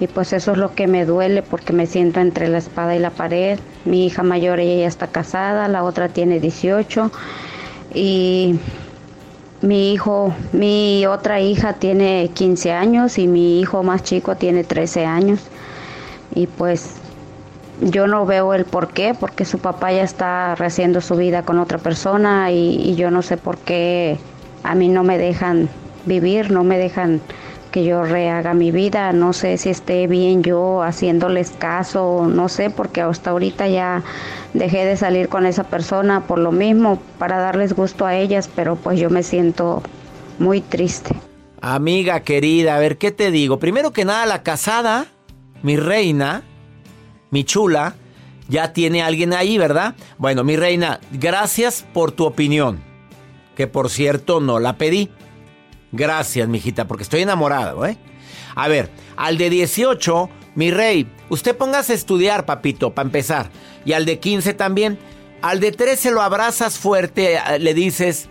Y 0.00 0.08
pues 0.08 0.32
eso 0.32 0.52
es 0.52 0.58
lo 0.58 0.74
que 0.74 0.86
me 0.86 1.04
duele 1.04 1.42
porque 1.42 1.72
me 1.72 1.86
siento 1.86 2.20
entre 2.20 2.48
la 2.48 2.58
espada 2.58 2.96
y 2.96 2.98
la 2.98 3.10
pared. 3.10 3.58
Mi 3.84 4.06
hija 4.06 4.22
mayor, 4.22 4.58
ella 4.60 4.82
ya 4.82 4.88
está 4.88 5.06
casada, 5.06 5.68
la 5.68 5.84
otra 5.84 6.08
tiene 6.08 6.40
18 6.40 7.10
y 7.94 8.56
mi 9.62 9.92
hijo, 9.92 10.34
mi 10.52 11.06
otra 11.06 11.40
hija 11.40 11.74
tiene 11.74 12.30
15 12.34 12.72
años 12.72 13.18
y 13.18 13.28
mi 13.28 13.60
hijo 13.60 13.82
más 13.82 14.02
chico 14.02 14.36
tiene 14.36 14.64
13 14.64 15.06
años. 15.06 15.40
Y 16.34 16.48
pues 16.48 16.96
yo 17.80 18.06
no 18.08 18.26
veo 18.26 18.52
el 18.54 18.64
por 18.64 18.88
qué, 18.88 19.14
porque 19.18 19.44
su 19.44 19.58
papá 19.58 19.92
ya 19.92 20.02
está 20.02 20.54
rehaciendo 20.56 21.00
su 21.00 21.16
vida 21.16 21.44
con 21.44 21.58
otra 21.58 21.78
persona 21.78 22.50
y, 22.50 22.76
y 22.76 22.96
yo 22.96 23.10
no 23.10 23.22
sé 23.22 23.36
por 23.36 23.58
qué 23.58 24.18
a 24.64 24.74
mí 24.74 24.88
no 24.88 25.04
me 25.04 25.18
dejan 25.18 25.68
vivir, 26.04 26.50
no 26.50 26.64
me 26.64 26.78
dejan 26.78 27.20
que 27.74 27.82
yo 27.82 28.04
rehaga 28.04 28.54
mi 28.54 28.70
vida, 28.70 29.12
no 29.12 29.32
sé 29.32 29.58
si 29.58 29.68
esté 29.68 30.06
bien 30.06 30.44
yo 30.44 30.80
haciéndoles 30.84 31.50
caso, 31.50 32.24
no 32.30 32.48
sé, 32.48 32.70
porque 32.70 33.00
hasta 33.00 33.30
ahorita 33.30 33.66
ya 33.66 34.04
dejé 34.52 34.84
de 34.84 34.96
salir 34.96 35.28
con 35.28 35.44
esa 35.44 35.64
persona 35.64 36.20
por 36.28 36.38
lo 36.38 36.52
mismo, 36.52 37.02
para 37.18 37.38
darles 37.38 37.72
gusto 37.72 38.06
a 38.06 38.14
ellas, 38.14 38.48
pero 38.54 38.76
pues 38.76 39.00
yo 39.00 39.10
me 39.10 39.24
siento 39.24 39.82
muy 40.38 40.60
triste. 40.60 41.16
Amiga 41.60 42.20
querida, 42.20 42.76
a 42.76 42.78
ver, 42.78 42.96
¿qué 42.96 43.10
te 43.10 43.32
digo? 43.32 43.58
Primero 43.58 43.92
que 43.92 44.04
nada, 44.04 44.24
la 44.24 44.44
casada, 44.44 45.06
mi 45.64 45.76
reina, 45.76 46.44
mi 47.32 47.42
chula, 47.42 47.96
ya 48.48 48.72
tiene 48.72 49.02
alguien 49.02 49.32
ahí, 49.32 49.58
¿verdad? 49.58 49.96
Bueno, 50.16 50.44
mi 50.44 50.54
reina, 50.54 51.00
gracias 51.10 51.84
por 51.92 52.12
tu 52.12 52.24
opinión, 52.24 52.78
que 53.56 53.66
por 53.66 53.90
cierto 53.90 54.38
no 54.38 54.60
la 54.60 54.78
pedí. 54.78 55.10
Gracias, 55.94 56.48
mijita, 56.48 56.88
porque 56.88 57.04
estoy 57.04 57.22
enamorado, 57.22 57.86
¿eh? 57.86 57.96
A 58.56 58.66
ver, 58.66 58.90
al 59.16 59.38
de 59.38 59.48
18, 59.48 60.28
mi 60.56 60.72
rey, 60.72 61.08
usted 61.28 61.56
póngase 61.56 61.92
a 61.92 61.94
estudiar, 61.94 62.46
papito, 62.46 62.92
para 62.92 63.06
empezar. 63.06 63.50
Y 63.84 63.92
al 63.92 64.04
de 64.04 64.18
15 64.18 64.54
también. 64.54 64.98
Al 65.40 65.60
de 65.60 65.70
13 65.70 66.10
lo 66.10 66.20
abrazas 66.20 66.78
fuerte, 66.78 67.36
eh, 67.36 67.58
le 67.60 67.74
dices, 67.74 68.28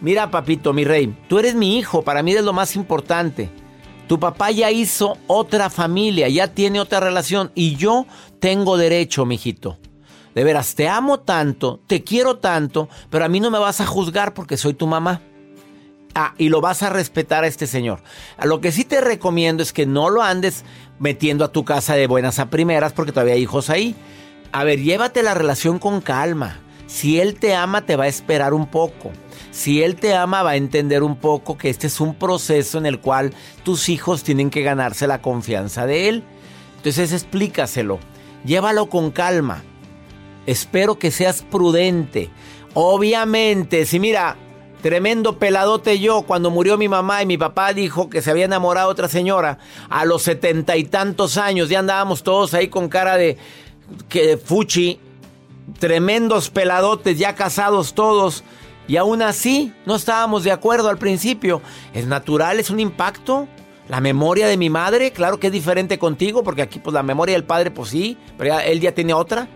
mira, 0.00 0.30
papito, 0.30 0.72
mi 0.72 0.84
rey, 0.84 1.12
tú 1.28 1.40
eres 1.40 1.56
mi 1.56 1.78
hijo, 1.78 2.02
para 2.02 2.22
mí 2.22 2.32
es 2.32 2.44
lo 2.44 2.52
más 2.52 2.76
importante. 2.76 3.50
Tu 4.06 4.20
papá 4.20 4.52
ya 4.52 4.70
hizo 4.70 5.18
otra 5.26 5.68
familia, 5.68 6.28
ya 6.28 6.54
tiene 6.54 6.78
otra 6.78 7.00
relación 7.00 7.50
y 7.56 7.74
yo 7.74 8.06
tengo 8.38 8.76
derecho, 8.76 9.26
mijito. 9.26 9.78
De 10.32 10.44
veras, 10.44 10.76
te 10.76 10.88
amo 10.88 11.18
tanto, 11.18 11.80
te 11.88 12.04
quiero 12.04 12.38
tanto, 12.38 12.88
pero 13.08 13.24
a 13.24 13.28
mí 13.28 13.40
no 13.40 13.50
me 13.50 13.58
vas 13.58 13.80
a 13.80 13.86
juzgar 13.86 14.32
porque 14.32 14.56
soy 14.56 14.74
tu 14.74 14.86
mamá. 14.86 15.22
Ah, 16.14 16.34
y 16.38 16.48
lo 16.48 16.60
vas 16.60 16.82
a 16.82 16.90
respetar 16.90 17.44
a 17.44 17.46
este 17.46 17.66
señor. 17.66 18.00
A 18.36 18.46
lo 18.46 18.60
que 18.60 18.72
sí 18.72 18.84
te 18.84 19.00
recomiendo 19.00 19.62
es 19.62 19.72
que 19.72 19.86
no 19.86 20.10
lo 20.10 20.22
andes 20.22 20.64
metiendo 20.98 21.44
a 21.44 21.52
tu 21.52 21.64
casa 21.64 21.94
de 21.94 22.06
buenas 22.06 22.38
a 22.38 22.50
primeras 22.50 22.92
porque 22.92 23.12
todavía 23.12 23.34
hay 23.34 23.42
hijos 23.42 23.70
ahí. 23.70 23.94
A 24.52 24.64
ver, 24.64 24.80
llévate 24.80 25.22
la 25.22 25.34
relación 25.34 25.78
con 25.78 26.00
calma. 26.00 26.60
Si 26.86 27.20
él 27.20 27.36
te 27.38 27.54
ama, 27.54 27.86
te 27.86 27.94
va 27.94 28.04
a 28.04 28.08
esperar 28.08 28.52
un 28.52 28.66
poco. 28.66 29.12
Si 29.52 29.82
él 29.82 29.94
te 29.96 30.14
ama, 30.14 30.42
va 30.42 30.50
a 30.50 30.56
entender 30.56 31.04
un 31.04 31.16
poco 31.16 31.56
que 31.56 31.70
este 31.70 31.86
es 31.86 32.00
un 32.00 32.14
proceso 32.14 32.78
en 32.78 32.86
el 32.86 33.00
cual 33.00 33.32
tus 33.62 33.88
hijos 33.88 34.24
tienen 34.24 34.50
que 34.50 34.62
ganarse 34.62 35.06
la 35.06 35.22
confianza 35.22 35.86
de 35.86 36.08
él. 36.08 36.24
Entonces 36.76 37.12
explícaselo. 37.12 38.00
Llévalo 38.44 38.88
con 38.88 39.12
calma. 39.12 39.62
Espero 40.46 40.98
que 40.98 41.12
seas 41.12 41.42
prudente. 41.42 42.30
Obviamente, 42.74 43.86
si 43.86 44.00
mira, 44.00 44.36
Tremendo 44.82 45.38
peladote 45.38 46.00
yo 46.00 46.22
cuando 46.22 46.50
murió 46.50 46.78
mi 46.78 46.88
mamá 46.88 47.22
y 47.22 47.26
mi 47.26 47.36
papá 47.36 47.74
dijo 47.74 48.08
que 48.08 48.22
se 48.22 48.30
había 48.30 48.46
enamorado 48.46 48.88
otra 48.88 49.08
señora 49.08 49.58
a 49.90 50.04
los 50.06 50.22
setenta 50.22 50.76
y 50.76 50.84
tantos 50.84 51.36
años. 51.36 51.68
Ya 51.68 51.80
andábamos 51.80 52.22
todos 52.22 52.54
ahí 52.54 52.68
con 52.68 52.88
cara 52.88 53.16
de 53.16 53.36
que 54.08 54.36
fuchi. 54.36 54.98
Tremendos 55.78 56.50
peladotes, 56.50 57.16
ya 57.18 57.36
casados 57.36 57.94
todos. 57.94 58.42
Y 58.88 58.96
aún 58.96 59.22
así 59.22 59.72
no 59.86 59.94
estábamos 59.94 60.42
de 60.42 60.50
acuerdo 60.50 60.88
al 60.88 60.98
principio. 60.98 61.62
Es 61.94 62.06
natural, 62.06 62.58
es 62.58 62.70
un 62.70 62.80
impacto. 62.80 63.46
La 63.88 64.00
memoria 64.00 64.48
de 64.48 64.56
mi 64.56 64.68
madre, 64.68 65.12
claro 65.12 65.38
que 65.38 65.46
es 65.46 65.52
diferente 65.52 65.98
contigo, 65.98 66.42
porque 66.42 66.62
aquí 66.62 66.80
pues 66.80 66.92
la 66.92 67.04
memoria 67.04 67.34
del 67.34 67.44
padre 67.44 67.70
pues 67.70 67.90
sí, 67.90 68.18
pero 68.36 68.58
él 68.58 68.80
ya 68.80 68.92
tiene 68.92 69.14
otra. 69.14 69.48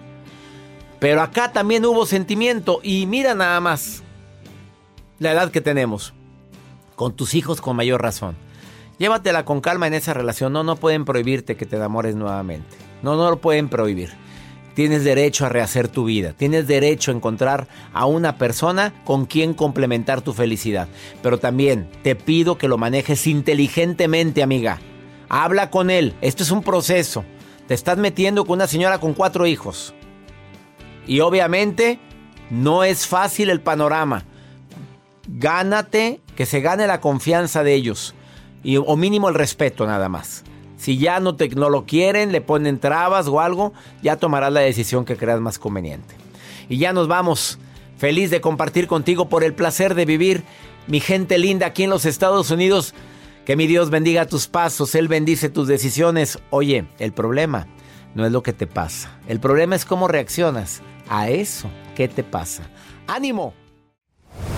Pero 1.00 1.20
acá 1.20 1.50
también 1.50 1.84
hubo 1.84 2.06
sentimiento 2.06 2.78
y 2.82 3.06
mira 3.06 3.34
nada 3.34 3.58
más, 3.60 4.03
la 5.18 5.32
edad 5.32 5.50
que 5.50 5.60
tenemos. 5.60 6.14
Con 6.96 7.14
tus 7.14 7.34
hijos 7.34 7.60
con 7.60 7.76
mayor 7.76 8.02
razón. 8.02 8.36
Llévatela 8.98 9.44
con 9.44 9.60
calma 9.60 9.86
en 9.86 9.94
esa 9.94 10.14
relación. 10.14 10.52
No, 10.52 10.62
no 10.62 10.76
pueden 10.76 11.04
prohibirte 11.04 11.56
que 11.56 11.66
te 11.66 11.76
enamores 11.76 12.14
nuevamente. 12.14 12.76
No, 13.02 13.16
no 13.16 13.30
lo 13.30 13.40
pueden 13.40 13.68
prohibir. 13.68 14.10
Tienes 14.74 15.04
derecho 15.04 15.46
a 15.46 15.48
rehacer 15.48 15.88
tu 15.88 16.04
vida. 16.04 16.32
Tienes 16.32 16.66
derecho 16.66 17.10
a 17.10 17.14
encontrar 17.14 17.68
a 17.92 18.06
una 18.06 18.38
persona 18.38 18.92
con 19.04 19.26
quien 19.26 19.54
complementar 19.54 20.20
tu 20.20 20.32
felicidad. 20.32 20.88
Pero 21.22 21.38
también 21.38 21.88
te 22.02 22.16
pido 22.16 22.58
que 22.58 22.68
lo 22.68 22.78
manejes 22.78 23.26
inteligentemente, 23.26 24.42
amiga. 24.42 24.80
Habla 25.28 25.70
con 25.70 25.90
él. 25.90 26.14
Esto 26.20 26.42
es 26.42 26.50
un 26.50 26.62
proceso. 26.62 27.24
Te 27.66 27.74
estás 27.74 27.98
metiendo 27.98 28.44
con 28.44 28.54
una 28.54 28.66
señora 28.66 28.98
con 28.98 29.14
cuatro 29.14 29.46
hijos. 29.46 29.94
Y 31.06 31.20
obviamente 31.20 31.98
no 32.50 32.84
es 32.84 33.06
fácil 33.06 33.50
el 33.50 33.60
panorama 33.60 34.24
gánate, 35.28 36.20
que 36.36 36.46
se 36.46 36.60
gane 36.60 36.86
la 36.86 37.00
confianza 37.00 37.62
de 37.62 37.74
ellos. 37.74 38.14
Y, 38.62 38.76
o 38.76 38.96
mínimo 38.96 39.28
el 39.28 39.34
respeto 39.34 39.86
nada 39.86 40.08
más. 40.08 40.44
Si 40.76 40.98
ya 40.98 41.20
no, 41.20 41.36
te, 41.36 41.48
no 41.48 41.70
lo 41.70 41.86
quieren, 41.86 42.32
le 42.32 42.40
ponen 42.40 42.78
trabas 42.78 43.26
o 43.28 43.40
algo, 43.40 43.72
ya 44.02 44.16
tomarás 44.16 44.52
la 44.52 44.60
decisión 44.60 45.04
que 45.04 45.16
creas 45.16 45.40
más 45.40 45.58
conveniente. 45.58 46.14
Y 46.68 46.78
ya 46.78 46.92
nos 46.92 47.08
vamos. 47.08 47.58
Feliz 47.96 48.30
de 48.30 48.40
compartir 48.40 48.86
contigo 48.86 49.28
por 49.28 49.44
el 49.44 49.54
placer 49.54 49.94
de 49.94 50.04
vivir. 50.04 50.44
Mi 50.86 51.00
gente 51.00 51.38
linda 51.38 51.66
aquí 51.66 51.84
en 51.84 51.90
los 51.90 52.04
Estados 52.04 52.50
Unidos. 52.50 52.94
Que 53.44 53.56
mi 53.56 53.66
Dios 53.66 53.90
bendiga 53.90 54.26
tus 54.26 54.46
pasos, 54.46 54.94
Él 54.94 55.06
bendice 55.06 55.50
tus 55.50 55.68
decisiones. 55.68 56.38
Oye, 56.48 56.86
el 56.98 57.12
problema 57.12 57.66
no 58.14 58.24
es 58.24 58.32
lo 58.32 58.42
que 58.42 58.54
te 58.54 58.66
pasa. 58.66 59.18
El 59.28 59.38
problema 59.38 59.76
es 59.76 59.84
cómo 59.84 60.08
reaccionas 60.08 60.80
a 61.08 61.28
eso 61.28 61.68
que 61.94 62.08
te 62.08 62.24
pasa. 62.24 62.62
¡Ánimo! 63.06 63.52